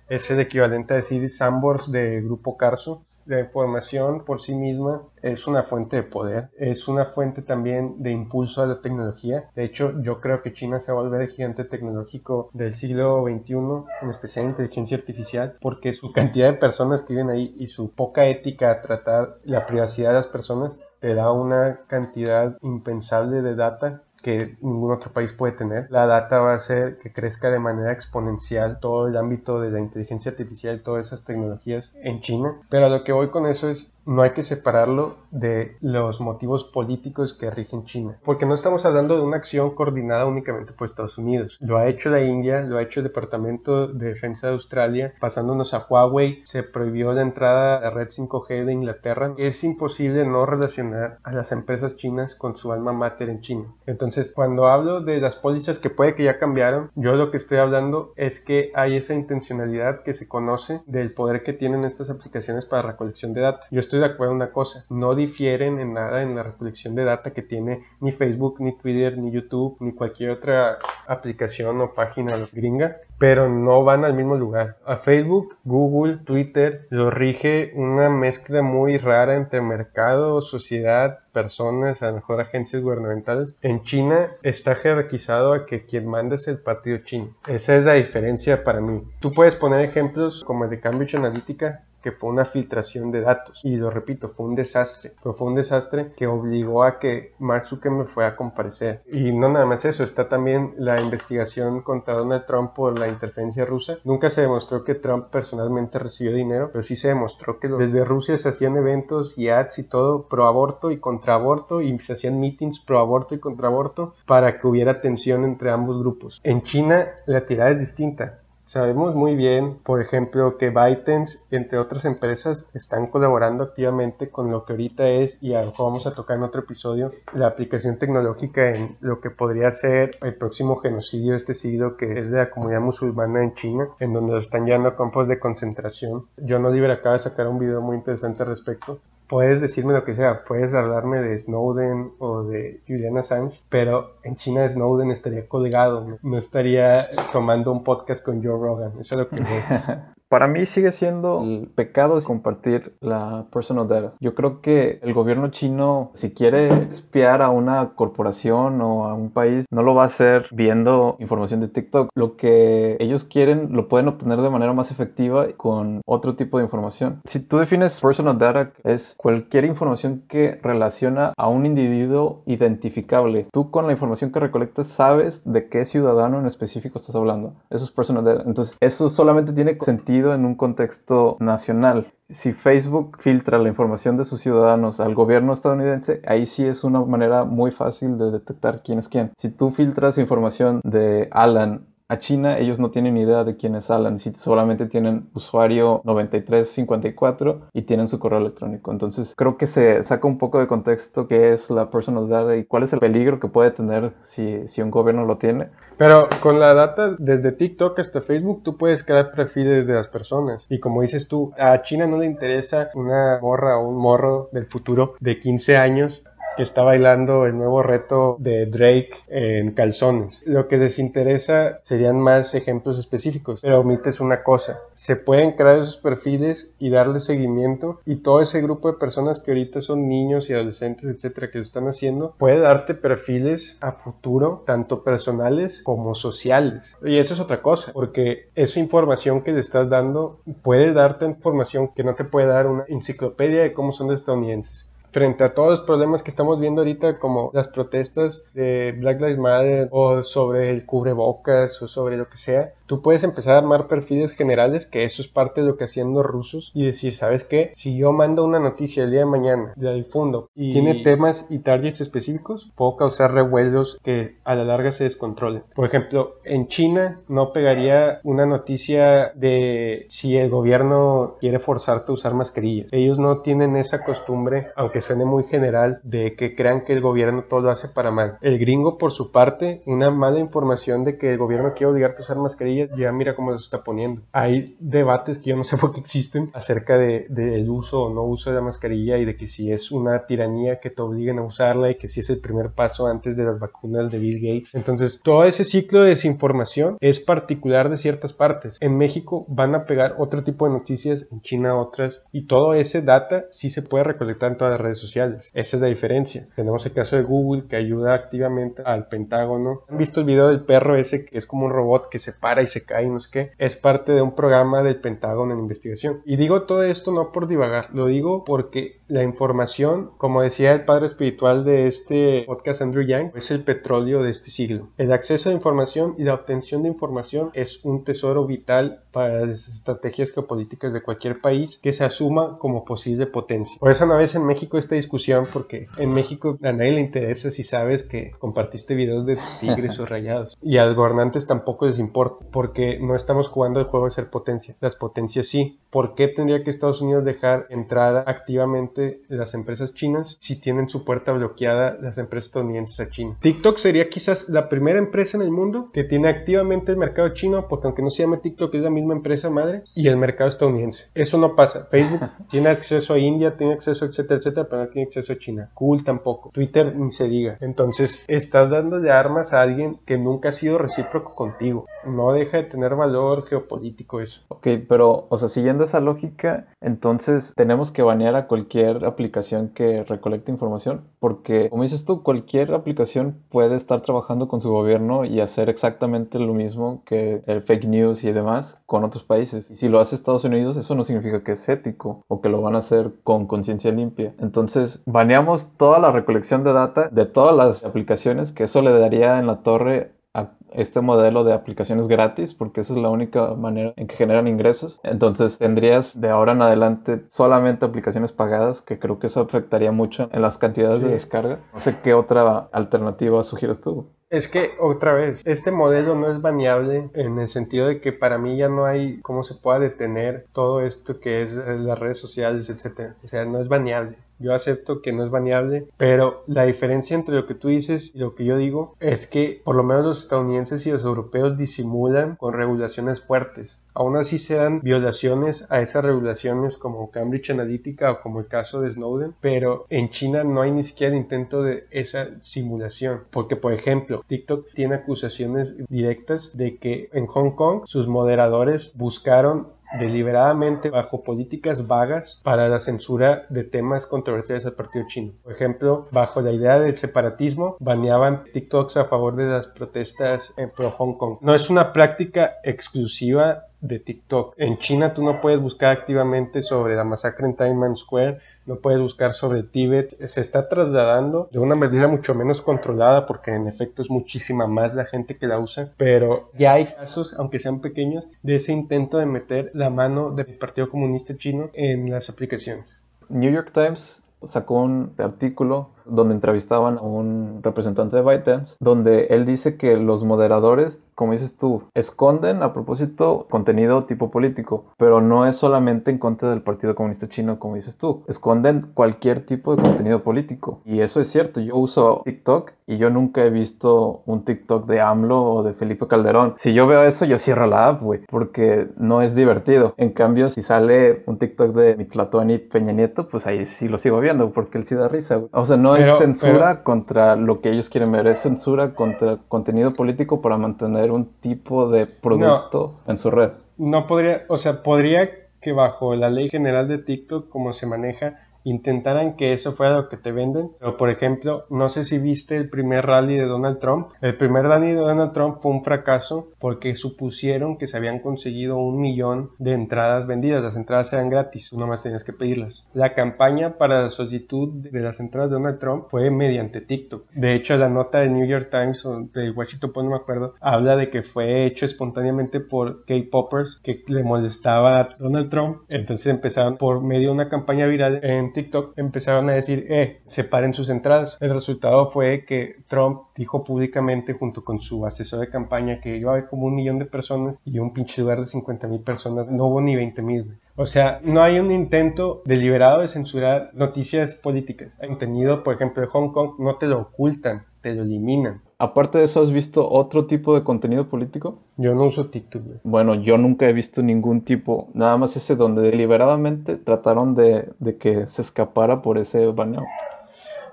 Es 0.09 0.31
el 0.31 0.41
equivalente 0.41 0.95
a 0.95 0.97
decir 0.97 1.31
Sambors 1.31 1.93
de 1.93 2.23
Grupo 2.23 2.57
Carso 2.57 3.03
la 3.29 3.41
información 3.41 4.25
por 4.25 4.41
sí 4.41 4.55
misma 4.55 5.03
es 5.23 5.47
una 5.47 5.63
fuente 5.63 5.97
de 5.97 6.03
poder, 6.03 6.49
es 6.57 6.89
una 6.89 7.05
fuente 7.05 7.43
también 7.43 8.03
de 8.03 8.11
impulso 8.11 8.63
a 8.63 8.67
la 8.67 8.81
tecnología. 8.81 9.51
De 9.55 9.65
hecho, 9.65 10.01
yo 10.01 10.21
creo 10.21 10.43
que 10.43 10.55
China 10.55 10.81
se 10.81 10.93
va 10.93 11.01
a 11.01 11.03
volver 11.03 11.21
el 11.21 11.29
gigante 11.29 11.65
tecnológico 11.65 12.49
del 12.55 12.73
siglo 12.73 13.23
XXI, 13.25 13.55
en 14.03 14.11
especial 14.11 14.45
en 14.47 14.51
inteligencia 14.53 14.97
artificial, 14.97 15.57
porque 15.61 15.93
su 15.93 16.13
cantidad 16.13 16.51
de 16.51 16.59
personas 16.59 17.03
que 17.03 17.13
viven 17.13 17.29
ahí 17.29 17.55
y 17.59 17.67
su 17.67 17.93
poca 17.93 18.27
ética 18.27 18.71
a 18.71 18.81
tratar 18.81 19.39
la 19.45 19.67
privacidad 19.67 20.11
de 20.11 20.17
las 20.17 20.27
personas 20.27 20.79
te 21.01 21.15
da 21.15 21.31
una 21.31 21.81
cantidad 21.87 22.57
impensable 22.63 23.43
de 23.43 23.55
data 23.55 24.03
que 24.23 24.39
ningún 24.61 24.93
otro 24.93 25.13
país 25.13 25.33
puede 25.33 25.53
tener. 25.53 25.91
La 25.91 26.07
data 26.07 26.41
va 26.41 26.53
a 26.53 26.57
hacer 26.57 26.99
que 27.03 27.13
crezca 27.13 27.51
de 27.51 27.59
manera 27.59 27.93
exponencial 27.93 28.81
todo 28.81 29.09
el 29.09 29.17
ámbito 29.17 29.61
de 29.61 29.71
la 29.71 29.81
inteligencia 29.81 30.31
artificial 30.31 30.77
y 30.77 30.83
todas 30.83 31.07
esas 31.07 31.25
tecnologías 31.25 31.93
en 32.03 32.21
China. 32.21 32.57
Pero 32.69 32.87
a 32.87 32.89
lo 32.89 33.05
que 33.05 33.13
voy 33.13 33.31
con 33.31 33.47
eso 33.47 33.71
es 33.71 33.93
no 34.09 34.23
hay 34.23 34.31
que 34.31 34.43
separarlo 34.43 35.17
de 35.31 35.77
los 35.83 36.23
motivos 36.23 36.65
políticos 36.65 37.35
que 37.35 37.51
rigen 37.51 37.85
China, 37.85 38.17
porque 38.25 38.47
no 38.47 38.55
estamos 38.55 38.87
hablando 38.87 39.15
de 39.15 39.23
una 39.23 39.37
acción 39.37 39.75
coordinada 39.75 40.25
únicamente 40.25 40.73
por 40.73 40.87
Estados 40.87 41.19
Unidos. 41.19 41.59
Lo 41.61 41.77
ha 41.77 41.89
hecho 41.89 42.09
la 42.09 42.23
India, 42.23 42.63
lo 42.63 42.79
ha 42.79 42.83
hecho 42.83 43.01
el 43.01 43.05
Departamento 43.05 43.87
de 43.87 44.09
Defensa 44.09 44.47
de 44.47 44.55
Australia, 44.55 45.13
pasándonos 45.21 45.75
a 45.75 45.87
Huawei, 45.87 46.41
se 46.45 46.63
prohibió 46.63 47.13
la 47.13 47.21
entrada 47.21 47.77
a 47.77 47.81
la 47.83 47.91
red 47.91 48.09
5G 48.09 48.65
de 48.65 48.73
Inglaterra. 48.73 49.35
Es 49.37 49.63
imposible 49.63 50.25
no 50.25 50.47
relacionar 50.47 51.19
a 51.23 51.33
las 51.33 51.53
empresas 51.53 51.97
chinas 51.97 52.35
con 52.35 52.57
su 52.57 52.73
alma 52.73 52.95
mater 52.95 53.29
en 53.29 53.43
China. 53.43 53.67
Entonces, 53.85 54.33
cuando 54.33 54.69
hablo 54.69 55.03
de 55.03 55.21
las 55.21 55.37
pólizas 55.37 55.79
que 55.79 55.91
puede 55.91 56.15
que 56.15 56.25
ya 56.25 56.39
cambiaron, 56.39 56.91
yo 56.95 57.15
lo 57.15 57.31
que 57.31 57.37
estoy 57.37 57.59
hablando 57.59 58.15
es 58.17 58.41
que 58.41 58.73
hay 58.75 58.97
esa 58.97 59.13
intencionalidad 59.13 60.03
que 60.03 60.15
se 60.15 60.29
conoce 60.29 60.81
del 60.87 61.13
poder 61.13 61.43
que 61.43 61.53
tienen 61.53 61.85
estas 61.85 62.09
aplicaciones 62.09 62.65
para 62.65 62.89
recolección 62.89 63.35
de 63.35 63.43
datos. 63.43 63.67
Yo 63.71 63.81
estoy 63.81 63.98
de 64.01 64.07
acuerdo 64.07 64.33
en 64.33 64.37
una 64.37 64.53
cosa, 64.53 64.85
no 64.91 65.15
difieren 65.15 65.79
en 65.79 65.95
nada 65.95 66.23
en 66.23 66.35
la 66.35 66.43
recolección 66.43 66.95
de 66.95 67.05
data 67.05 67.33
que 67.33 67.43
tiene 67.43 67.85
ni 68.01 68.13
Facebook, 68.13 68.57
ni 68.61 68.77
Twitter, 68.77 69.19
ni 69.19 69.31
YouTube, 69.31 69.77
ni 69.81 69.93
cualquier 69.93 70.31
otra 70.31 70.79
aplicación 71.07 71.81
o 71.81 71.95
página 71.95 72.37
gringa, 72.53 72.99
pero 73.19 73.49
no 73.49 73.83
van 73.85 74.05
al 74.05 74.15
mismo 74.15 74.37
lugar. 74.37 74.77
A 74.85 74.97
Facebook, 74.97 75.57
Google, 75.65 76.19
Twitter 76.19 76.87
lo 76.91 77.11
rige 77.11 77.73
una 77.75 78.09
mezcla 78.09 78.63
muy 78.63 78.99
rara 78.99 79.37
entre 79.37 79.61
mercado, 79.61 80.41
sociedad, 80.41 81.21
personas, 81.33 82.03
a 82.03 82.09
lo 82.09 82.15
mejor 82.15 82.41
agencias 82.41 82.83
gubernamentales. 82.83 83.57
En 83.63 83.83
China 83.85 84.33
está 84.43 84.75
jerarquizado 84.75 85.53
a 85.53 85.67
que 85.67 85.85
quien 85.85 86.07
manda 86.07 86.35
es 86.35 86.49
el 86.49 86.59
partido 86.59 86.99
chino. 86.99 87.35
Esa 87.47 87.77
es 87.77 87.85
la 87.85 87.95
diferencia 87.95 88.65
para 88.65 88.81
mí. 88.81 89.03
Tú 89.21 89.31
puedes 89.33 89.57
poner 89.57 89.85
ejemplos 89.85 90.45
como 90.45 90.65
el 90.65 90.71
de 90.71 90.81
Cambridge 90.81 91.15
Analytica, 91.15 91.85
que 92.03 92.13
fue 92.13 92.31
una 92.31 92.45
filtración 92.45 93.11
de 93.11 93.21
datos. 93.21 93.61
Y 93.65 93.77
lo 93.77 93.91
repito, 93.91 94.31
fue 94.31 94.47
un 94.47 94.55
desastre. 94.55 95.13
Pero 95.23 95.35
fue 95.35 95.49
un 95.49 95.55
desastre 95.55 96.13
que 96.17 96.27
obligó 96.27 96.85
a 96.85 96.99
que 96.99 97.35
Mark 97.39 97.67
Zuckerberg 97.67 98.09
fuera 98.09 98.31
a 98.31 98.37
comparecer. 98.37 99.03
Y 99.11 99.33
no 99.33 99.49
nada 99.49 99.67
más 99.67 99.85
eso, 99.85 100.03
está 100.03 100.29
también 100.29 100.75
la 100.79 101.01
investigación 101.01 101.83
contra 101.83 102.15
Donald 102.15 102.47
Trump 102.47 102.73
por 102.73 102.99
la 102.99 103.09
interferencia 103.09 103.65
rusa. 103.65 103.99
Nunca 104.05 104.31
se 104.31 104.43
demostró 104.43 104.85
que 104.85 104.95
Trump 104.95 105.27
personalmente 105.31 105.99
recibió 105.99 106.33
dinero, 106.33 106.71
pero 106.73 106.83
sí 106.83 106.97
se 106.97 107.09
demostró 107.09 107.59
que 107.59 107.69
desde 107.69 108.05
Rusia 108.05 108.37
se 108.37 108.49
hacían 108.49 108.77
eventos 108.77 109.39
y 109.39 109.49
ads 109.49 109.79
y 109.79 109.89
todo 109.89 110.29
pro 110.29 110.47
aborto 110.47 110.91
y 110.91 110.99
contra 110.99 111.35
aborto 111.35 111.81
y 111.81 111.99
se 111.99 112.15
hacían 112.15 112.41
meetings 112.41 112.81
pro 112.81 112.99
aborto 112.99 113.35
y 113.35 113.41
contra 113.41 113.69
aborto 113.69 114.15
para 114.27 114.59
que 114.59 114.67
hubiera 114.67 115.01
tensión 115.01 115.45
entre 115.45 115.71
ambos 115.71 115.99
grupos. 115.99 116.41
En 116.45 116.63
China 116.63 117.09
la 117.27 117.45
tirada 117.45 117.71
es 117.71 117.79
distinta 117.79 118.41
Sabemos 118.69 119.15
muy 119.15 119.35
bien, 119.35 119.79
por 119.83 120.03
ejemplo, 120.03 120.59
que 120.59 120.69
ByteDance, 120.69 121.39
entre 121.51 121.79
otras 121.79 122.05
empresas, 122.05 122.69
están 122.75 123.07
colaborando 123.07 123.65
activamente 123.65 124.29
con 124.29 124.51
lo 124.51 124.67
que 124.67 124.75
ahorita 124.75 125.09
es, 125.09 125.39
y 125.41 125.55
a 125.55 125.63
lo 125.63 125.73
vamos 125.79 126.07
a 126.07 126.15
tocar 126.15 126.37
en 126.37 126.43
otro 126.43 126.61
episodio, 126.61 127.13
la 127.33 127.47
aplicación 127.47 127.97
tecnológica 127.97 128.69
en 128.69 128.95
lo 129.01 129.23
que 129.23 129.31
podría 129.31 129.71
ser 129.71 130.11
el 130.21 130.35
próximo 130.35 130.77
genocidio 130.77 131.35
este 131.35 131.55
siglo, 131.55 131.97
que 131.97 132.13
es 132.13 132.31
de 132.31 132.37
la 132.37 132.51
comunidad 132.51 132.83
musulmana 132.83 133.43
en 133.43 133.55
China, 133.55 133.89
en 134.01 134.13
donde 134.13 134.33
lo 134.35 134.39
están 134.39 134.67
llevando 134.67 134.91
a 134.91 134.97
campos 134.97 135.27
de 135.29 135.39
concentración. 135.39 136.27
John 136.47 136.67
Oliver 136.67 136.91
acaba 136.91 137.15
de 137.15 137.23
sacar 137.23 137.49
un 137.49 137.59
video 137.59 137.81
muy 137.81 137.97
interesante 137.97 138.43
al 138.43 138.51
respecto, 138.51 138.99
puedes 139.29 139.61
decirme 139.61 139.93
lo 139.93 140.05
que 140.05 140.15
sea, 140.15 140.45
puedes 140.45 140.75
hablarme 140.75 141.19
de 141.19 141.39
Snowden 141.39 142.13
o 142.19 142.43
de 142.43 142.81
Julian 142.89 143.19
Assange, 143.19 143.61
pero 143.69 144.17
en 144.23 144.37
China 144.37 144.67
Snowden 144.69 145.11
estaría 145.11 145.47
colgado, 145.49 146.19
no, 146.23 146.39
estaría 146.39 147.09
tomando 147.33 147.71
un 147.71 147.85
podcast 147.85 148.25
con 148.25 148.43
Joe 148.43 148.59
Rogan, 148.59 148.93
eso 149.01 149.15
es 149.15 149.21
lo 149.21 149.29
que 149.29 149.37
Para 150.29 150.47
mí 150.47 150.67
sigue 150.67 150.93
siendo 150.93 151.43
el 151.43 151.69
pecado 151.75 152.21
compartir 152.23 152.95
la 153.01 153.47
personal 153.51 153.89
data. 153.89 154.13
Yo 154.21 154.35
creo 154.35 154.61
que 154.61 155.01
el 155.03 155.15
gobierno 155.15 155.49
chino, 155.49 156.11
si 156.13 156.35
quiere 156.35 156.83
espiar 156.91 157.41
a 157.41 157.49
una 157.49 157.95
corporación 157.95 158.83
o 158.83 159.07
a 159.07 159.15
un 159.15 159.31
país, 159.31 159.65
no 159.71 159.83
lo 159.83 159.95
va 159.95 160.03
a 160.03 160.07
hacer 160.07 160.47
viendo 160.51 161.17
información 161.19 161.61
de 161.61 161.69
TikTok. 161.69 162.11
Lo 162.15 162.37
que 162.37 162.99
ellos 163.01 163.25
quieren 163.25 163.71
lo 163.73 163.89
pueden 163.89 164.09
obtener 164.09 164.43
de 164.43 164.51
manera 164.51 164.75
más 164.75 164.91
efectiva 164.91 165.47
con 165.57 166.03
otro 166.05 166.37
tipo 166.37 166.59
de 166.59 166.65
información. 166.65 167.23
Si 167.25 167.41
tú 167.41 167.57
defines 167.57 167.99
personal 167.99 168.37
data, 168.37 168.73
es 168.85 169.15
cualquier 169.17 169.65
información 169.65 170.25
que 170.29 170.61
relaciona 170.63 171.33
a 171.39 171.49
un 171.49 171.65
individuo 171.65 172.43
identificable. 172.45 173.47
Tú 173.51 173.71
con 173.71 173.87
la 173.87 173.93
información 173.93 174.31
que 174.31 174.41
recolectas 174.41 174.89
sabes 174.89 175.51
de 175.51 175.71
qué 175.71 175.87
ciudadano 175.87 176.39
en 176.39 176.47
específico 176.47 176.99
estás 176.99 177.17
hablando. 177.17 177.55
Eso 177.71 177.87
es 177.87 177.91
personal 177.91 178.25
data. 178.25 178.43
Entonces, 178.45 178.77
eso 178.81 179.09
solamente 179.09 179.55
tiene 179.55 179.79
sentido 179.81 180.18
en 180.19 180.45
un 180.45 180.55
contexto 180.55 181.37
nacional. 181.41 182.13
Si 182.29 182.53
Facebook 182.53 183.17
filtra 183.21 183.59
la 183.59 183.69
información 183.69 184.17
de 184.19 184.25
sus 184.25 184.41
ciudadanos 184.41 185.01
al 185.01 185.15
gobierno 185.15 185.53
estadounidense, 185.53 186.21
ahí 186.27 186.45
sí 186.45 186.67
es 186.67 186.85
una 186.85 187.01
manera 187.01 187.45
muy 187.45 187.71
fácil 187.71 188.19
de 188.19 188.31
detectar 188.31 188.83
quién 188.83 188.99
es 188.99 189.09
quién. 189.09 189.33
Si 189.37 189.49
tú 189.49 189.71
filtras 189.71 190.19
información 190.19 190.81
de 190.85 191.29
Alan 191.31 191.87
a 192.09 192.19
China, 192.19 192.59
ellos 192.59 192.79
no 192.79 192.91
tienen 192.91 193.19
idea 193.19 193.45
de 193.45 193.57
quién 193.57 193.75
es 193.75 193.91
Alan, 193.91 194.19
si 194.19 194.33
solamente 194.35 194.87
tienen 194.87 195.29
usuario 195.35 196.01
9354 196.05 197.69
y 197.75 197.83
tienen 197.83 198.09
su 198.09 198.19
correo 198.19 198.39
electrónico. 198.39 198.91
Entonces, 198.93 199.35
creo 199.37 199.59
que 199.59 199.67
se 199.67 200.03
saca 200.03 200.27
un 200.27 200.39
poco 200.39 200.59
de 200.59 200.67
contexto 200.67 201.29
qué 201.29 201.53
es 201.53 201.69
la 201.69 201.91
personal 201.91 202.29
data 202.29 202.57
y 202.57 202.65
cuál 202.65 202.85
es 202.85 202.95
el 202.95 203.01
peligro 203.01 203.39
que 203.39 203.49
puede 203.49 203.73
tener 203.73 204.15
si, 204.23 204.67
si 204.69 204.81
un 204.81 204.91
gobierno 204.91 205.27
lo 205.27 205.37
tiene. 205.37 205.69
Pero 205.99 206.29
con 206.41 206.59
la 206.61 206.73
data 206.73 207.15
desde 207.19 207.53
TikTok 207.53 207.99
hasta 207.99 208.23
Facebook 208.23 208.63
tú 208.63 208.79
puedes 208.79 209.05
crear 209.05 209.33
perfiles 209.33 209.87
de 209.87 209.95
las 209.95 210.09
personas. 210.09 210.67
Y 210.71 210.81
como 210.81 211.03
dices 211.03 211.29
tú, 211.29 211.53
a 211.59 211.83
China 211.83 212.07
no 212.07 212.17
le 212.17 212.25
interesa 212.27 212.89
una 212.95 213.39
morra 213.43 213.77
o 213.77 213.87
un 213.87 214.01
morro 214.01 214.49
del 214.53 214.65
futuro 214.65 215.15
de 215.21 215.39
15 215.39 215.77
años 215.77 216.23
que 216.57 216.63
está 216.63 216.83
bailando 216.83 217.47
el 217.47 217.57
nuevo 217.57 217.83
reto 217.83 218.37
de 218.39 218.67
Drake 218.67 219.11
en 219.29 219.73
calzones. 219.73 220.43
Lo 220.47 220.69
que 220.69 220.77
les 220.77 220.99
interesa 220.99 221.81
serían 221.83 222.19
más 222.19 222.55
ejemplos 222.55 222.99
específicos, 222.99 223.61
pero 223.63 223.81
omites 223.81 224.21
una 224.21 224.43
cosa. 224.43 224.81
Se 224.93 225.17
pueden 225.17 225.53
crear 225.53 225.79
esos 225.79 225.97
perfiles 225.99 226.75
y 226.79 226.91
darle 226.91 227.21
seguimiento 227.21 228.01
y 228.05 228.17
todo 228.17 228.41
ese 228.41 228.61
grupo 228.61 228.91
de 228.91 228.99
personas 228.99 229.41
que 229.41 229.53
ahorita 229.53 229.81
son 229.81 230.09
niños 230.09 230.51
y 230.51 230.55
adolescentes, 230.55 231.05
etcétera, 231.05 231.51
que 231.51 231.59
lo 231.59 231.65
están 231.65 231.87
haciendo, 231.89 232.35
puede 232.39 232.59
darte 232.59 232.95
perfiles 232.95 233.79
a 233.81 233.93
futuro, 233.93 234.63
tanto 234.67 235.05
personales 235.05 235.83
como 235.83 236.15
sociales. 236.15 236.97
Y 237.05 237.19
eso 237.19 237.35
es 237.35 237.41
otra 237.41 237.63
cosa, 237.63 237.93
porque 237.93 238.49
esa 238.55 238.81
información 238.81 239.43
que 239.43 239.53
le 239.53 239.61
estás 239.61 239.89
dando 239.89 240.41
puede 240.63 240.93
darte 240.93 241.27
información 241.27 241.89
que 241.89 242.05
no 242.05 242.15
te 242.15 242.25
puede 242.25 242.47
dar 242.47 242.67
una 242.67 242.85
enciclopedia 242.89 243.63
de 243.63 243.73
cómo 243.73 243.93
son 243.93 244.09
los 244.09 244.21
estadounidenses 244.21 244.91
frente 245.11 245.45
a 245.45 245.55
todos 245.55 245.71
los 245.71 245.81
problemas 245.81 246.23
que 246.23 246.31
estamos 246.31 246.61
viendo 246.61 246.81
ahorita, 246.81 247.19
como 247.19 247.51
las 247.55 247.69
protestas 247.69 248.51
de 248.55 248.95
Black 248.99 249.21
Lives 249.21 249.39
Matter 249.39 249.89
o 249.91 250.23
sobre 250.23 250.71
el 250.71 250.85
cubrebocas 250.85 251.81
o 251.83 251.89
sobre 251.89 252.17
lo 252.17 252.29
que 252.29 252.37
sea, 252.37 252.73
Tú 252.89 253.03
puedes 253.03 253.23
empezar 253.23 253.55
a 253.55 253.59
armar 253.59 253.87
perfiles 253.87 254.33
generales, 254.33 254.87
que 254.87 255.05
eso 255.05 255.21
es 255.21 255.29
parte 255.29 255.61
de 255.61 255.67
lo 255.67 255.77
que 255.77 255.85
hacían 255.85 256.15
los 256.15 256.25
rusos, 256.25 256.73
y 256.75 256.87
decir, 256.87 257.15
¿sabes 257.15 257.45
qué? 257.45 257.71
Si 257.75 257.99
yo 257.99 258.13
mando 258.13 258.47
una 258.47 258.61
noticia 258.61 259.05
el 259.05 259.11
día 259.11 259.21
de 259.21 259.27
mañana, 259.27 259.75
la 259.77 259.93
difundo, 259.93 260.49
y 260.55 260.73
tiene 260.73 261.03
temas 261.03 261.47
y 261.51 261.59
targets 261.59 262.01
específicos, 262.01 262.73
puedo 262.75 262.97
causar 262.97 263.35
revuelos 263.35 263.99
que 264.03 264.37
a 264.43 264.55
la 264.55 264.65
larga 264.65 264.91
se 264.91 265.05
descontrolen. 265.05 265.65
Por 265.75 265.85
ejemplo, 265.85 266.37
en 266.45 266.69
China 266.69 267.21
no 267.29 267.53
pegaría 267.53 268.21
una 268.25 268.47
noticia 268.47 269.33
de 269.35 270.07
si 270.09 270.39
el 270.39 270.49
gobierno 270.49 271.37
quiere 271.41 271.59
forzarte 271.59 272.11
a 272.11 272.15
usar 272.15 272.33
mascarillas. 272.33 272.91
Ellos 272.91 273.19
no 273.19 273.43
tienen 273.43 273.77
esa 273.77 274.03
costumbre, 274.03 274.69
aunque 274.77 275.03
suene 275.03 275.27
muy 275.27 275.45
general, 275.45 276.01
de 276.05 276.37
que 276.37 276.57
crean 276.57 276.87
que 276.87 276.95
el 276.95 277.03
gobierno 277.03 277.45
todo 277.51 277.61
lo 277.61 277.71
hace 277.71 277.89
para 277.89 278.11
mal. 278.11 278.39
El 278.41 278.59
gringo, 278.59 278.97
por 278.97 279.13
su 279.13 279.31
parte, 279.31 279.83
una 279.85 280.11
mala 280.11 280.39
información 280.39 281.05
de 281.05 281.19
que 281.19 281.33
el 281.33 281.37
gobierno 281.37 281.75
quiere 281.75 281.93
obligarte 281.93 282.23
a 282.23 282.25
usar 282.25 282.39
mascarillas, 282.39 282.78
ya 282.87 283.13
mira 283.13 283.35
cómo 283.35 283.57
se 283.57 283.65
está 283.65 283.83
poniendo. 283.83 284.23
Hay 284.33 284.77
debates 284.81 285.39
que 285.39 285.51
yo 285.51 285.57
no 285.57 285.65
sé 285.65 285.77
por 285.77 285.93
qué 285.93 286.01
existen 286.01 286.51
acerca 286.55 286.97
del 286.97 287.27
de, 287.29 287.69
uso 287.69 288.05
o 288.05 288.15
no 288.15 288.23
uso 288.23 288.51
de 288.51 288.57
la 288.57 288.63
mascarilla 288.63 289.19
y 289.19 289.25
de 289.25 289.37
que 289.37 289.49
si 289.49 289.73
es 289.73 289.91
una 289.91 290.27
tiranía 290.27 290.81
que 290.81 290.91
te 290.91 291.03
obliguen 291.03 291.39
a 291.39 291.43
usarla 291.43 291.91
y 291.91 291.97
que 291.97 292.09
si 292.09 292.21
es 292.21 292.31
el 292.31 292.41
primer 292.41 292.71
paso 292.71 293.07
antes 293.07 293.37
de 293.37 293.45
las 293.45 293.59
vacunas 293.59 294.11
de 294.11 294.19
Bill 294.19 294.41
Gates. 294.41 294.75
Entonces, 294.75 295.21
todo 295.23 295.45
ese 295.45 295.65
ciclo 295.65 296.03
de 296.03 296.11
desinformación 296.11 296.97
es 297.01 297.21
particular 297.21 297.89
de 297.89 297.99
ciertas 297.99 298.33
partes. 298.33 298.79
En 298.81 298.97
México 298.97 299.45
van 299.49 299.75
a 299.75 299.85
pegar 299.85 300.15
otro 300.19 300.45
tipo 300.45 300.67
de 300.67 300.73
noticias, 300.73 301.27
en 301.31 301.41
China 301.43 301.77
otras, 301.77 302.25
y 302.33 302.47
todo 302.47 302.75
ese 302.75 303.03
data 303.03 303.47
sí 303.51 303.71
se 303.71 303.83
puede 303.83 304.05
recolectar 304.05 304.51
en 304.51 304.59
todas 304.59 304.73
las 304.73 304.81
redes 304.81 304.99
sociales. 304.99 305.51
Esa 305.55 305.77
es 305.77 305.83
la 305.83 305.89
diferencia. 305.89 306.49
Tenemos 306.57 306.85
el 306.87 306.93
caso 306.93 307.17
de 307.17 307.23
Google 307.23 307.67
que 307.69 307.77
ayuda 307.77 308.15
activamente 308.15 308.83
al 308.85 309.09
Pentágono. 309.09 309.83
¿Han 309.89 309.99
visto 309.99 310.21
el 310.21 310.27
video 310.27 310.49
del 310.49 310.65
perro 310.65 310.97
ese 310.97 311.25
que 311.25 311.39
es 311.39 311.47
como 311.47 311.67
un 311.67 311.73
robot 311.73 312.09
que 312.09 312.19
se 312.19 312.33
para 312.33 312.63
y 312.63 312.67
se 312.69 312.85
cae 312.85 313.05
y 313.05 313.11
no 313.11 313.21
sé 313.21 313.31
qué? 313.33 313.53
Es 313.59 313.77
parte 313.77 314.13
de 314.13 314.23
un 314.23 314.35
programa 314.35 314.83
del 314.83 315.01
Pentágono 315.01 315.53
en 315.53 315.61
investigación. 315.61 316.23
Y 316.25 316.37
digo 316.37 316.63
todo 316.63 316.83
esto 316.83 317.13
no 317.13 317.33
por 317.33 317.49
divagar, 317.49 317.89
lo 317.93 318.07
digo 318.07 318.45
porque 318.45 318.98
la 319.09 319.23
información, 319.23 320.11
como 320.19 320.43
decía 320.43 320.75
el 320.75 320.85
padre 320.85 321.07
espiritual 321.07 321.65
de 321.65 321.87
este 321.87 322.45
podcast 322.47 322.83
Andrew 322.83 323.05
Yang, 323.05 323.33
es 323.35 323.51
el 323.51 323.65
petróleo 323.65 324.23
de 324.23 324.31
este 324.31 324.51
siglo. 324.51 324.89
El 324.99 325.13
acceso 325.13 325.49
a 325.49 325.53
información 325.53 326.15
y 326.19 326.25
la 326.25 326.35
obtención 326.35 326.83
de 326.83 326.91
información 326.91 327.51
es 327.55 327.85
un 327.85 328.05
tesoro 328.05 328.47
vital 328.47 329.03
para 329.11 329.47
las 329.47 329.67
estrategias 329.67 330.31
geopolíticas 330.33 330.93
de 330.93 331.03
cualquier 331.03 331.41
país 331.41 331.79
que 331.79 331.93
se 331.93 332.05
asuma 332.05 332.59
como 332.59 332.85
posible 332.85 333.27
potencia. 333.27 333.79
Por 333.81 333.91
eso 333.91 334.07
no 334.07 334.19
ves 334.19 334.35
en 334.35 334.45
México 334.45 334.77
esta 334.77 334.95
discusión 334.95 335.47
porque 335.53 335.87
en 335.97 336.13
México 336.13 336.59
a 336.63 336.73
nadie 336.73 336.93
le 336.93 337.01
interesa 337.01 337.51
si 337.51 337.65
sabes 337.65 338.03
que 338.03 338.33
compartiste 338.39 338.95
videos 338.95 339.25
de 339.25 339.39
tigres 339.61 339.99
o 340.01 340.07
rayados 340.07 340.57
y 340.63 340.77
a 340.77 340.87
los 340.87 340.95
gobernantes 340.95 341.47
tampoco 341.47 341.87
les 341.87 341.99
importa 341.99 342.45
porque 342.53 342.99
no 343.01 343.17
estamos 343.17 343.49
jugando 343.49 343.81
el 343.81 343.87
juego 343.87 344.07
de 344.07 344.11
ser 344.11 344.29
potencia. 344.29 344.77
Las 344.81 344.97
potencias 344.97 345.47
sí. 345.47 345.81
¿Por 345.91 346.15
qué 346.15 346.29
tendría 346.29 346.63
que 346.63 346.71
Estados 346.71 347.01
Unidos 347.01 347.25
dejar 347.25 347.67
entrar 347.71 348.25
activamente 348.27 348.98
las 349.29 349.55
empresas 349.55 349.95
chinas 349.95 350.37
si 350.41 350.61
tienen 350.61 350.89
su 350.89 351.05
puerta 351.05 351.33
bloqueada 351.33 351.97
las 352.01 352.19
empresas 352.19 352.49
estadounidenses 352.49 353.01
a 353.01 353.11
China? 353.11 353.37
TikTok 353.41 353.79
sería 353.79 354.09
quizás 354.09 354.49
la 354.49 354.69
primera 354.69 354.99
empresa 354.99 355.37
en 355.37 355.43
el 355.43 355.51
mundo 355.51 355.91
que 355.93 356.05
tiene 356.05 356.29
activamente 356.29 356.93
el 356.93 356.99
mercado 356.99 357.29
chino 357.31 357.69
porque 357.69 357.87
aunque 357.87 358.03
no 358.03 358.11
se 358.11 358.23
llame 358.23 358.39
TikTok 358.39 358.75
es 358.75 358.83
la 358.83 358.91
misma 358.91 359.15
empresa 359.15 359.51
madre 359.51 359.85
y 359.95 360.09
el 360.09 360.17
mercado 360.17 360.51
estadounidense. 360.51 361.11
Eso 361.15 361.39
no 361.39 361.55
pasa. 361.55 361.87
Facebook 361.91 362.21
tiene 362.51 362.69
acceso 362.69 363.15
a 363.15 363.19
India, 363.19 363.57
tiene 363.57 363.75
acceso, 363.75 364.05
etcétera, 364.05 364.39
etcétera, 364.39 364.67
pero 364.69 364.83
no 364.83 364.89
tiene 364.89 365.07
acceso 365.07 365.33
a 365.33 365.39
China. 365.39 365.71
Cool 365.75 366.05
tampoco. 366.05 366.51
Twitter 366.51 366.95
ni 366.95 367.11
se 367.11 367.29
diga. 367.29 367.57
Entonces, 367.61 368.25
estás 368.29 368.71
dando 368.71 369.01
de 369.01 369.11
armas 369.11 369.53
a 369.53 369.63
alguien 369.63 369.99
que 370.05 370.19
nunca 370.19 370.51
ha 370.51 370.53
sido 370.53 370.79
recíproco 370.79 371.35
contigo. 371.35 371.87
No 372.05 372.33
deja 372.33 372.59
de 372.59 372.65
tener 372.65 372.95
valor 372.95 373.47
geopolítico 373.47 374.21
eso. 374.21 374.43
Ok, 374.49 374.67
pero, 374.89 375.27
o 375.29 375.39
sea, 375.39 375.49
siguiendo 375.49 375.85
esa 375.85 376.01
lógica, 376.01 376.69
entonces 376.81 377.53
tenemos 377.57 377.91
que 377.91 378.03
banear 378.03 378.35
a 378.35 378.47
cualquier 378.47 378.88
aplicación 378.91 379.69
que 379.69 380.05
recolecte 380.05 380.51
información, 380.51 381.03
porque, 381.21 381.69
como 381.71 381.83
dices 381.83 382.05
tú, 382.05 382.23
cualquier 382.23 382.73
aplicación 382.75 383.37
puede 383.51 383.77
estar 383.77 384.01
trabajando 384.01 384.49
con 384.49 384.61
su 384.61 384.71
gobierno 384.71 385.25
y 385.25 385.41
hacer 385.41 385.69
exactamente 385.69 386.39
lo 386.39 386.55
mismo 386.55 387.03
que 387.05 387.43
el 387.47 387.63
fake 387.63 387.85
news 387.85 388.25
y 388.25 388.33
demás 388.33 388.81
con 388.87 389.05
otros 389.05 389.25
países. 389.25 389.71
Y 389.71 389.77
si 389.77 389.89
lo 389.89 390.01
hace 390.01 390.15
Estados 390.15 390.45
Unidos, 390.45 390.77
eso 390.77 390.95
no 390.95 391.05
significa 391.05 391.43
que 391.43 391.53
es 391.53 391.69
ético 391.69 392.23
o 392.29 392.41
que 392.41 392.49
lo 392.49 392.63
van 392.63 392.75
a 392.75 392.79
hacer 392.79 393.13
con 393.23 393.47
conciencia 393.47 393.93
limpia. 393.93 394.35
Entonces, 394.39 395.03
baneamos 395.07 395.77
toda 395.77 395.99
la 395.99 396.13
recolección 396.13 396.65
de 396.65 396.73
data 396.73 397.09
de 397.11 397.27
todas 397.27 397.57
las 397.57 397.85
aplicaciones, 397.85 398.53
que 398.53 398.65
eso 398.65 398.83
le 398.83 398.93
daría 398.93 399.39
en 399.39 399.47
la 399.47 399.63
torre 399.63 400.18
a 400.39 400.51
este 400.73 401.01
modelo 401.01 401.45
de 401.45 401.55
aplicaciones 401.55 402.09
gratis 402.09 402.55
porque 402.55 402.81
esa 402.81 402.93
es 402.93 402.99
la 402.99 403.11
única 403.11 403.55
manera 403.55 403.93
en 403.97 404.07
que 404.07 404.17
generan 404.17 404.49
ingresos. 404.49 405.01
Entonces 405.03 405.59
tendrías 405.59 406.21
de 406.21 406.29
ahora 406.29 406.53
en 406.53 406.63
adelante 406.63 407.25
solamente 407.29 407.85
aplicaciones 407.85 408.33
pagadas 408.33 408.83
que 408.83 408.99
creo 408.99 409.19
que 409.19 409.29
eso 409.29 409.41
afectaría 409.41 409.93
mucho 409.93 410.29
en 410.33 410.43
las 410.43 410.59
cantidades 410.59 411.01
de 411.01 411.09
descarga. 411.09 411.59
No 411.73 411.81
sé 411.81 411.97
qué 412.03 412.15
otra 412.15 412.69
alternativa 412.73 413.43
sugieres 413.43 413.81
tú. 413.81 414.09
Es 414.31 414.47
que, 414.47 414.73
otra 414.79 415.15
vez, 415.15 415.43
este 415.47 415.71
modelo 415.71 416.15
no 416.15 416.31
es 416.31 416.43
baneable 416.43 417.09
en 417.15 417.39
el 417.39 417.49
sentido 417.49 417.87
de 417.87 417.99
que 417.99 418.13
para 418.13 418.37
mí 418.37 418.59
ya 418.59 418.69
no 418.69 418.85
hay 418.85 419.21
cómo 419.23 419.43
se 419.43 419.55
pueda 419.55 419.79
detener 419.79 420.45
todo 420.53 420.83
esto 420.83 421.19
que 421.19 421.41
es 421.41 421.55
las 421.55 421.99
redes 421.99 422.19
sociales, 422.19 422.69
etcétera. 422.69 423.17
O 423.25 423.29
sea, 423.29 423.47
no 423.47 423.59
es 423.59 423.69
baneable. 423.69 424.19
Yo 424.39 424.55
acepto 424.55 425.03
que 425.03 425.13
no 425.13 425.25
es 425.25 425.31
baneable, 425.31 425.89
pero 425.97 426.45
la 426.47 426.65
diferencia 426.65 427.15
entre 427.15 427.35
lo 427.35 427.47
que 427.47 427.55
tú 427.55 427.69
dices 427.69 428.15
y 428.15 428.19
lo 428.19 428.35
que 428.35 428.45
yo 428.45 428.57
digo 428.57 428.95
es 429.01 429.27
que 429.27 429.61
por 429.65 429.75
lo 429.75 429.83
menos 429.83 430.05
los 430.05 430.21
estadounidenses 430.21 430.87
y 430.87 430.91
los 430.91 431.05
europeos 431.05 431.57
disimulan 431.57 432.37
con 432.37 432.55
regulaciones 432.55 433.21
fuertes. 433.21 433.81
Aún 433.95 434.17
así 434.17 434.39
se 434.39 434.55
dan 434.55 434.81
violaciones 434.81 435.71
a 435.73 435.81
esas 435.81 436.05
regulaciones 436.05 436.77
como 436.77 437.11
Cambridge 437.11 437.51
Analytica 437.51 438.13
o 438.13 438.21
como 438.21 438.41
el 438.41 438.47
caso 438.47 438.81
de 438.81 438.91
Snowden, 438.91 439.35
pero 439.41 439.87
en 439.89 440.11
China 440.11 440.45
no 440.45 440.63
hay 440.63 440.71
ni 440.71 440.85
siquiera 440.85 441.17
intento 441.17 441.63
de 441.63 441.87
esa 441.91 442.29
simulación, 442.43 443.23
porque 443.31 443.57
por 443.57 443.73
ejemplo 443.73 444.23
TikTok 444.27 444.69
tiene 444.75 444.97
acusaciones 444.97 445.75
directas 445.89 446.57
de 446.57 446.77
que 446.77 447.09
en 447.13 447.27
Hong 447.27 447.53
Kong 447.53 447.83
sus 447.87 448.07
moderadores 448.07 448.97
buscaron 448.97 449.69
deliberadamente 449.99 450.91
bajo 450.91 451.23
políticas 451.23 451.87
vagas 451.87 452.41
para 452.45 452.69
la 452.69 452.81
censura 452.81 453.47
de 453.49 453.65
temas 453.65 454.07
controversiales 454.07 454.67
al 454.67 454.75
partido 454.75 455.07
chino. 455.09 455.33
Por 455.43 455.53
ejemplo, 455.53 456.09
bajo 456.11 456.41
la 456.41 456.53
idea 456.53 456.79
del 456.79 456.97
separatismo, 456.97 457.77
baneaban 457.81 458.45
TikToks 458.53 458.97
a 458.99 459.05
favor 459.07 459.37
de 459.37 459.47
las 459.47 459.67
protestas 459.67 460.55
en 460.59 460.71
pro 460.71 460.91
Hong 460.91 461.15
Kong. 461.15 461.39
No 461.41 461.55
es 461.55 461.71
una 461.71 461.93
práctica 461.93 462.57
exclusiva 462.63 463.65
de 463.81 463.99
TikTok. 464.01 464.55
En 464.57 464.79
China 464.79 465.15
tú 465.15 465.23
no 465.23 465.41
puedes 465.41 465.61
buscar 465.61 465.91
activamente 465.91 466.63
sobre 466.63 466.97
la 466.97 467.05
masacre 467.05 467.47
en 467.47 467.55
Tiananmen 467.57 467.97
Square, 467.97 468.41
no 468.69 468.77
puedes 468.77 469.01
buscar 469.01 469.33
sobre 469.33 469.63
Tíbet. 469.63 470.15
Se 470.27 470.41
está 470.43 470.69
trasladando 470.69 471.49
de 471.51 471.59
una 471.59 471.75
manera 471.75 472.07
mucho 472.07 472.35
menos 472.35 472.61
controlada 472.61 473.27
porque 473.27 473.51
en 473.53 473.67
efecto 473.67 474.03
es 474.03 474.11
muchísima 474.11 474.67
más 474.67 474.95
la 474.95 475.07
gente 475.07 475.39
que 475.39 475.47
la 475.47 475.59
usa, 475.59 475.93
pero 475.97 476.51
ya 476.57 476.75
hay 476.75 476.87
casos, 476.87 477.35
aunque 477.35 477.59
sean 477.59 477.81
pequeños, 477.81 478.29
de 478.43 478.57
ese 478.57 478.73
intento 478.73 479.19
de 479.19 479.27
meter 479.27 479.71
la 479.73 479.89
mano 479.89 480.31
del 480.31 480.59
Partido 480.59 480.91
Comunista 480.91 481.37
Chino 481.37 481.71
en 481.73 482.11
las 482.11 482.29
aplicaciones. 482.29 482.87
New 483.31 483.51
York 483.51 483.71
Times 483.73 484.23
sacó 484.43 484.83
un 484.83 485.15
artículo 485.19 485.91
donde 486.09 486.35
entrevistaban 486.35 486.99
a 486.99 487.03
un 487.03 487.61
representante 487.63 488.17
de 488.17 488.23
ByteDance, 488.23 488.77
donde 488.81 489.27
él 489.31 489.45
dice 489.45 489.77
que 489.77 489.97
los 489.97 490.25
moderadores, 490.25 491.03
como 491.15 491.33
dices 491.33 491.57
tú, 491.57 491.83
esconden 491.95 492.63
a 492.63 492.73
propósito 492.73 493.47
contenido 493.51 494.05
tipo 494.05 494.31
político, 494.31 494.87
pero 494.97 495.21
no 495.21 495.47
es 495.47 495.57
solamente 495.57 496.11
en 496.11 496.19
contra 496.19 496.51
del 496.51 496.63
Partido 496.63 496.95
Comunista 496.95 497.29
Chino, 497.29 497.59
como 497.59 497.75
dices 497.75 497.99
tú, 497.99 498.23
esconden 498.29 498.91
cualquier 498.95 499.45
tipo 499.45 499.75
de 499.75 499.83
contenido 499.83 500.23
político. 500.23 500.81
Y 500.85 501.01
eso 501.01 501.21
es 501.21 501.29
cierto, 501.29 501.61
yo 501.61 501.77
uso 501.77 502.23
TikTok 502.25 502.73
y 502.87 502.97
yo 502.97 503.11
nunca 503.11 503.45
he 503.45 503.51
visto 503.51 504.23
un 504.25 504.45
TikTok 504.45 504.87
de 504.87 505.03
AMLO 505.03 505.43
o 505.43 505.63
de 505.63 505.75
Felipe 505.75 506.07
Calderón. 506.07 506.55
Si 506.57 506.73
yo 506.73 506.87
veo 506.87 507.03
eso, 507.03 507.27
yo 507.27 507.39
cierro 507.39 507.67
la 507.67 507.89
app, 507.89 508.03
güey, 508.03 508.21
porque 508.29 508.89
no 508.97 509.21
es 509.21 509.35
divertido. 509.35 509.93
En 509.99 510.11
cambio, 510.11 510.49
si 510.49 510.63
sale 510.63 511.23
un 511.27 511.39
TikTok 511.39 511.75
de 511.75 511.97
Mitlatoni 511.97 512.57
Peña 512.59 512.93
Nieto, 512.93 513.29
pues 513.29 513.47
ahí 513.47 513.67
sí 513.67 513.89
lo 513.89 513.99
sigo 513.99 514.21
viendo, 514.21 514.51
porque 514.53 514.79
él 514.79 514.87
sí 514.87 514.95
da 514.95 515.07
risa, 515.07 515.37
güey. 515.37 515.51
O 515.53 515.67
sea, 515.67 515.77
no 515.77 515.98
es 516.01 516.19
censura 516.19 516.83
contra 516.83 517.37
lo 517.37 517.61
que 517.61 517.71
ellos 517.71 517.89
quieren 517.89 518.13
ver, 518.13 518.27
es 518.27 518.39
censura 518.39 518.95
contra 518.95 519.39
contenido 519.49 519.93
político 519.93 520.41
para 520.41 520.57
mantener 520.57 521.11
un 521.11 521.27
tipo 521.41 521.91
de 521.91 522.07
producto 522.07 522.95
en 523.07 523.19
su 523.19 523.31
red. 523.31 523.51
No 523.77 524.07
podría, 524.07 524.45
o 524.49 524.59
sea, 524.59 524.83
podría 524.83 525.31
que 525.61 525.73
bajo 525.73 526.15
la 526.15 526.31
ley 526.31 526.49
general 526.49 526.89
de 526.89 526.99
TikTok, 526.99 527.49
como 527.49 527.73
se 527.73 527.87
maneja, 527.87 528.48
intentaran 528.65 529.37
que 529.37 529.53
eso 529.53 529.73
fuera 529.73 529.97
lo 529.97 530.09
que 530.09 530.17
te 530.17 530.33
venden. 530.33 530.73
Pero 530.79 530.97
por 530.97 531.11
ejemplo, 531.11 531.65
no 531.71 531.89
sé 531.89 532.05
si 532.05 532.19
viste 532.19 532.57
el 532.57 532.71
primer 532.71 533.07
rally 533.07 533.37
de 533.37 533.47
Donald 533.47 533.79
Trump. 533.79 534.13
El 534.21 534.37
primer 534.37 534.65
rally 534.65 534.89
de 534.89 535.01
Donald 535.01 535.33
Trump 535.33 535.59
fue 535.61 535.73
un 535.73 535.85
fracaso 535.85 536.51
porque 536.59 536.95
supusieron 536.95 537.79
que 537.79 537.87
se 537.87 537.97
habían 537.97 538.21
conseguido 538.21 538.77
un 538.77 539.01
millón 539.01 539.51
de 539.59 539.73
entradas 539.75 540.27
vendidas. 540.27 540.63
Las 540.63 540.77
entradas 540.77 541.13
eran 541.13 541.31
gratis, 541.31 541.71
tú 541.71 541.79
nomás 541.79 542.03
tenías 542.03 542.25
que 542.25 542.33
pedirlas. 542.33 542.87
La 542.93 543.15
campaña 543.15 543.79
para 543.79 544.03
la 544.03 544.11
solicitud 544.11 544.69
de 544.73 545.01
las 545.01 545.21
entradas 545.21 545.51
de 545.51 545.57
Donald 545.57 545.79
Trump 545.79 546.05
fue 546.09 546.31
mediante 546.31 546.81
TikTok. 546.81 547.31
De 547.33 547.55
hecho, 547.55 547.77
la 547.77 547.89
nota 547.89 548.21
de 548.21 548.31
New 548.31 548.47
York 548.47 548.69
Times 548.71 549.05
o 549.07 549.29
de 549.33 549.51
Washington 549.51 549.93
Post, 549.93 550.05
no 550.05 550.11
me 550.11 550.17
acuerdo, 550.17 550.55
habla 550.61 550.97
de 550.97 551.11
que 551.11 551.23
fue 551.23 551.65
hecho 551.65 551.85
espontáneamente 551.85 552.61
por 552.61 553.05
K-Poppers 553.05 553.81
que 553.83 554.03
le 554.07 554.23
molestaba 554.23 555.01
a 555.01 555.17
Donald 555.19 555.51
Trump. 555.51 555.83
Entonces 555.89 556.27
empezaron 556.27 556.77
por 556.77 557.03
medio 557.03 557.29
de 557.29 557.35
una 557.35 557.49
campaña 557.49 557.87
viral 557.87 558.21
TikTok, 558.53 558.99
empezaron 558.99 559.51
a 559.51 559.55
decir, 559.55 559.87
eh, 559.89 560.21
separen 560.27 560.75
sus 560.75 560.89
entradas. 560.91 561.39
El 561.41 561.51
resultado 561.51 562.11
fue 562.11 562.45
que 562.45 562.77
Trump 562.89 563.23
dijo 563.37 563.65
públicamente 563.65 564.33
junto 564.33 564.65
con 564.65 564.81
su 564.81 565.07
asesor 565.07 565.41
de 565.41 565.49
campaña 565.49 566.01
que 566.01 566.17
iba 566.17 566.31
a 566.31 566.35
haber 566.35 566.49
como 566.49 566.67
un 566.67 566.77
millón 566.77 566.99
de 566.99 567.07
personas 567.07 567.59
y 567.65 567.79
un 567.79 567.93
pinche 567.93 568.23
lugar 568.23 568.41
de 568.41 568.47
50 568.47 568.89
mil 568.89 569.01
personas. 569.01 569.49
No 569.49 569.67
hubo 569.67 569.81
ni 569.81 569.97
20 569.97 570.23
mil. 570.23 570.59
O 570.77 570.87
sea, 570.87 571.21
no 571.25 571.43
hay 571.43 571.59
un 571.59 571.73
intento 571.73 572.43
deliberado 572.45 573.01
de 573.01 573.09
censurar 573.09 573.71
noticias 573.75 574.35
políticas. 574.35 574.95
El 575.01 575.09
contenido, 575.09 575.63
por 575.65 575.75
ejemplo, 575.75 576.03
de 576.03 576.09
Hong 576.09 576.31
Kong 576.31 576.53
no 576.59 576.77
te 576.77 576.87
lo 576.87 577.01
ocultan, 577.01 577.65
te 577.81 577.95
lo 577.95 578.03
eliminan. 578.03 578.63
Aparte 578.81 579.19
de 579.19 579.25
eso, 579.25 579.43
¿has 579.43 579.51
visto 579.51 579.91
otro 579.91 580.27
tipo 580.27 580.55
de 580.55 580.63
contenido 580.63 581.09
político? 581.09 581.59
Yo 581.77 581.97
no 581.97 582.05
uso 582.05 582.27
TikTok. 582.27 582.63
güey. 582.65 582.79
Bueno, 582.85 583.17
yo 583.17 583.37
nunca 583.37 583.69
he 583.69 583.73
visto 583.73 584.03
ningún 584.03 584.43
tipo, 584.43 584.89
nada 584.95 585.17
más 585.17 585.37
ese 585.37 585.57
donde 585.57 585.83
deliberadamente 585.83 586.77
trataron 586.77 587.35
de, 587.35 587.73
de 587.81 587.97
que 587.97 588.29
se 588.29 588.41
escapara 588.43 589.03
por 589.03 589.19
ese 589.19 589.47
baneo. 589.47 589.85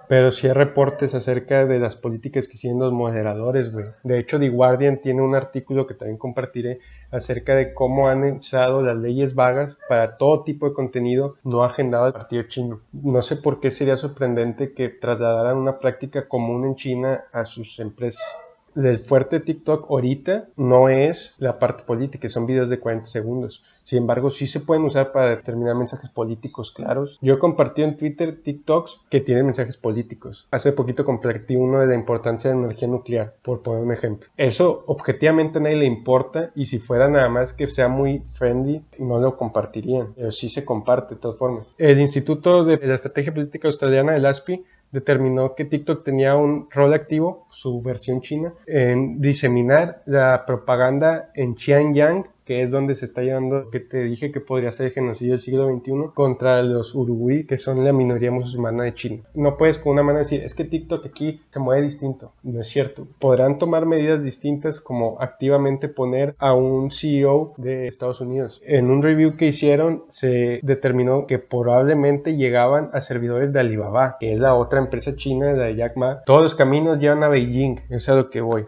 Pero 0.08 0.32
sí 0.32 0.48
hay 0.48 0.54
reportes 0.54 1.16
acerca 1.16 1.66
de 1.66 1.80
las 1.80 1.96
políticas 1.96 2.48
que 2.48 2.58
siguen 2.58 2.80
los 2.80 2.94
moderadores, 2.94 3.72
güey. 3.72 3.86
De 4.04 4.20
hecho, 4.20 4.40
The 4.40 4.50
Guardian 4.50 5.02
tiene 5.02 5.22
un 5.22 5.36
artículo 5.36 5.88
que 5.88 5.94
también 5.96 6.18
compartiré 6.18 6.80
acerca 7.12 7.56
de 7.56 7.74
cómo 7.74 8.10
han 8.10 8.24
usado 8.24 8.82
las 8.82 8.98
leyes 8.98 9.36
vagas 9.36 9.80
para 9.88 10.18
todo 10.18 10.44
tipo 10.44 10.68
de 10.68 10.74
contenido 10.74 11.36
no 11.44 11.64
agendado 11.64 12.06
del 12.06 12.14
partido 12.14 12.44
chino. 12.44 12.82
No 12.92 13.22
sé 13.22 13.38
por 13.38 13.60
qué 13.60 13.72
sería 13.72 13.98
sorprendente 13.98 14.74
que 14.74 14.90
trasladaran 14.90 15.58
una 15.58 15.80
práctica 15.80 16.28
común 16.28 16.66
en 16.66 16.76
China 16.76 17.24
a 17.32 17.46
sus 17.46 17.80
empresas. 17.80 18.45
El 18.76 19.00
fuerte 19.00 19.40
TikTok 19.40 19.90
ahorita 19.90 20.50
no 20.58 20.90
es 20.90 21.36
la 21.40 21.60
parte 21.60 21.84
política, 21.84 22.28
son 22.28 22.46
videos 22.46 22.70
de 22.70 22.80
40 22.80 23.06
segundos. 23.06 23.64
Sin 23.86 24.00
embargo, 24.00 24.32
sí 24.32 24.48
se 24.48 24.60
pueden 24.60 24.84
usar 24.84 25.12
para 25.12 25.30
determinar 25.30 25.76
mensajes 25.76 26.10
políticos 26.10 26.72
claros. 26.72 27.20
Yo 27.22 27.40
compartí 27.40 27.84
en 27.84 27.96
Twitter 27.96 28.42
TikToks 28.42 29.02
que 29.10 29.22
tienen 29.22 29.46
mensajes 29.46 29.78
políticos. 29.78 30.48
Hace 30.52 30.74
poquito 30.74 31.06
compartí 31.06 31.56
uno 31.56 31.80
de 31.80 31.88
la 31.88 31.96
importancia 31.96 32.50
de 32.50 32.58
la 32.58 32.64
energía 32.64 32.88
nuclear, 32.88 33.36
por 33.44 33.62
poner 33.62 33.84
un 33.84 33.94
ejemplo. 33.94 34.28
Eso 34.38 34.84
objetivamente 34.88 35.60
a 35.60 35.62
nadie 35.62 35.78
le 35.78 35.86
importa 35.86 36.52
y 36.56 36.66
si 36.66 36.80
fuera 36.80 37.08
nada 37.08 37.30
más 37.30 37.54
que 37.54 37.70
sea 37.70 37.88
muy 37.88 38.24
friendly, 38.34 38.84
no 38.98 39.20
lo 39.20 39.38
compartirían. 39.38 40.14
Pero 40.16 40.32
sí 40.32 40.50
se 40.50 40.66
comparte 40.66 41.16
de 41.16 41.22
todas 41.22 41.38
formas. 41.38 41.68
El 41.78 42.02
Instituto 42.02 42.66
de 42.66 42.78
la 42.86 42.96
Estrategia 42.96 43.34
Política 43.34 43.68
Australiana, 43.68 44.16
el 44.16 44.26
ASPI, 44.26 44.66
determinó 44.96 45.56
que 45.56 45.66
TikTok 45.66 46.06
tenía 46.06 46.36
un 46.36 46.70
rol 46.72 46.94
activo, 46.94 47.48
su 47.52 47.82
versión 47.82 48.22
china, 48.22 48.54
en 48.66 49.20
diseminar 49.20 50.02
la 50.06 50.46
propaganda 50.48 51.32
en 51.36 51.56
Xianyang 51.56 52.26
que 52.46 52.62
es 52.62 52.72
donde 52.72 52.96
se 52.96 53.06
está 53.06 53.24
llevando, 53.24 53.70
que 53.70 53.80
te 53.80 54.04
dije 54.04 54.32
que 54.32 54.40
podría 54.40 54.72
ser 54.72 54.92
genocidio 54.92 55.34
del 55.34 55.42
siglo 55.42 55.68
XXI, 55.68 56.14
contra 56.14 56.62
los 56.62 56.94
uruguay, 56.96 57.46
que 57.46 57.58
son 57.58 57.84
la 57.84 57.92
minoría 57.92 58.32
musulmana 58.32 58.84
de 58.84 58.94
China. 58.94 59.24
No 59.34 59.58
puedes 59.58 59.80
con 59.80 59.94
una 59.94 60.04
mano 60.04 60.20
decir, 60.20 60.44
es 60.44 60.54
que 60.54 60.64
TikTok 60.66 61.06
aquí 61.06 61.42
se 61.50 61.60
mueve 61.60 61.82
distinto. 61.84 62.32
No 62.44 62.62
es 62.62 62.68
cierto. 62.68 63.08
Podrán 63.20 63.58
tomar 63.58 63.86
medidas 63.86 64.24
distintas 64.24 64.80
como 64.80 65.18
activamente 65.20 65.90
poner 65.90 66.36
a 66.38 66.54
un 66.54 66.92
CEO 66.92 67.54
de 67.58 67.88
Estados 67.88 68.22
Unidos. 68.22 68.62
En 68.66 68.90
un 68.90 69.02
review 69.02 69.36
que 69.36 69.48
hicieron 69.48 70.04
se 70.10 70.60
determinó 70.64 71.26
que 71.26 71.40
probablemente 71.40 72.36
llegaban 72.36 72.90
a 72.94 73.02
servidores 73.02 73.54
de 73.54 73.60
Alibaba, 73.60 74.18
que 74.20 74.34
es 74.34 74.40
la 74.40 74.54
otra 74.54 74.80
empresa 74.80 75.16
china 75.16 75.54
de 75.54 75.76
Jack 75.76 75.98
Ma. 75.98 76.22
Todos 76.26 76.44
los 76.44 76.56
caminos 76.56 77.00
llevan 77.00 77.24
a 77.24 77.28
Beijing, 77.28 77.82
es 77.90 78.08
a 78.10 78.16
lo 78.16 78.30
que 78.30 78.42
voy. 78.42 78.66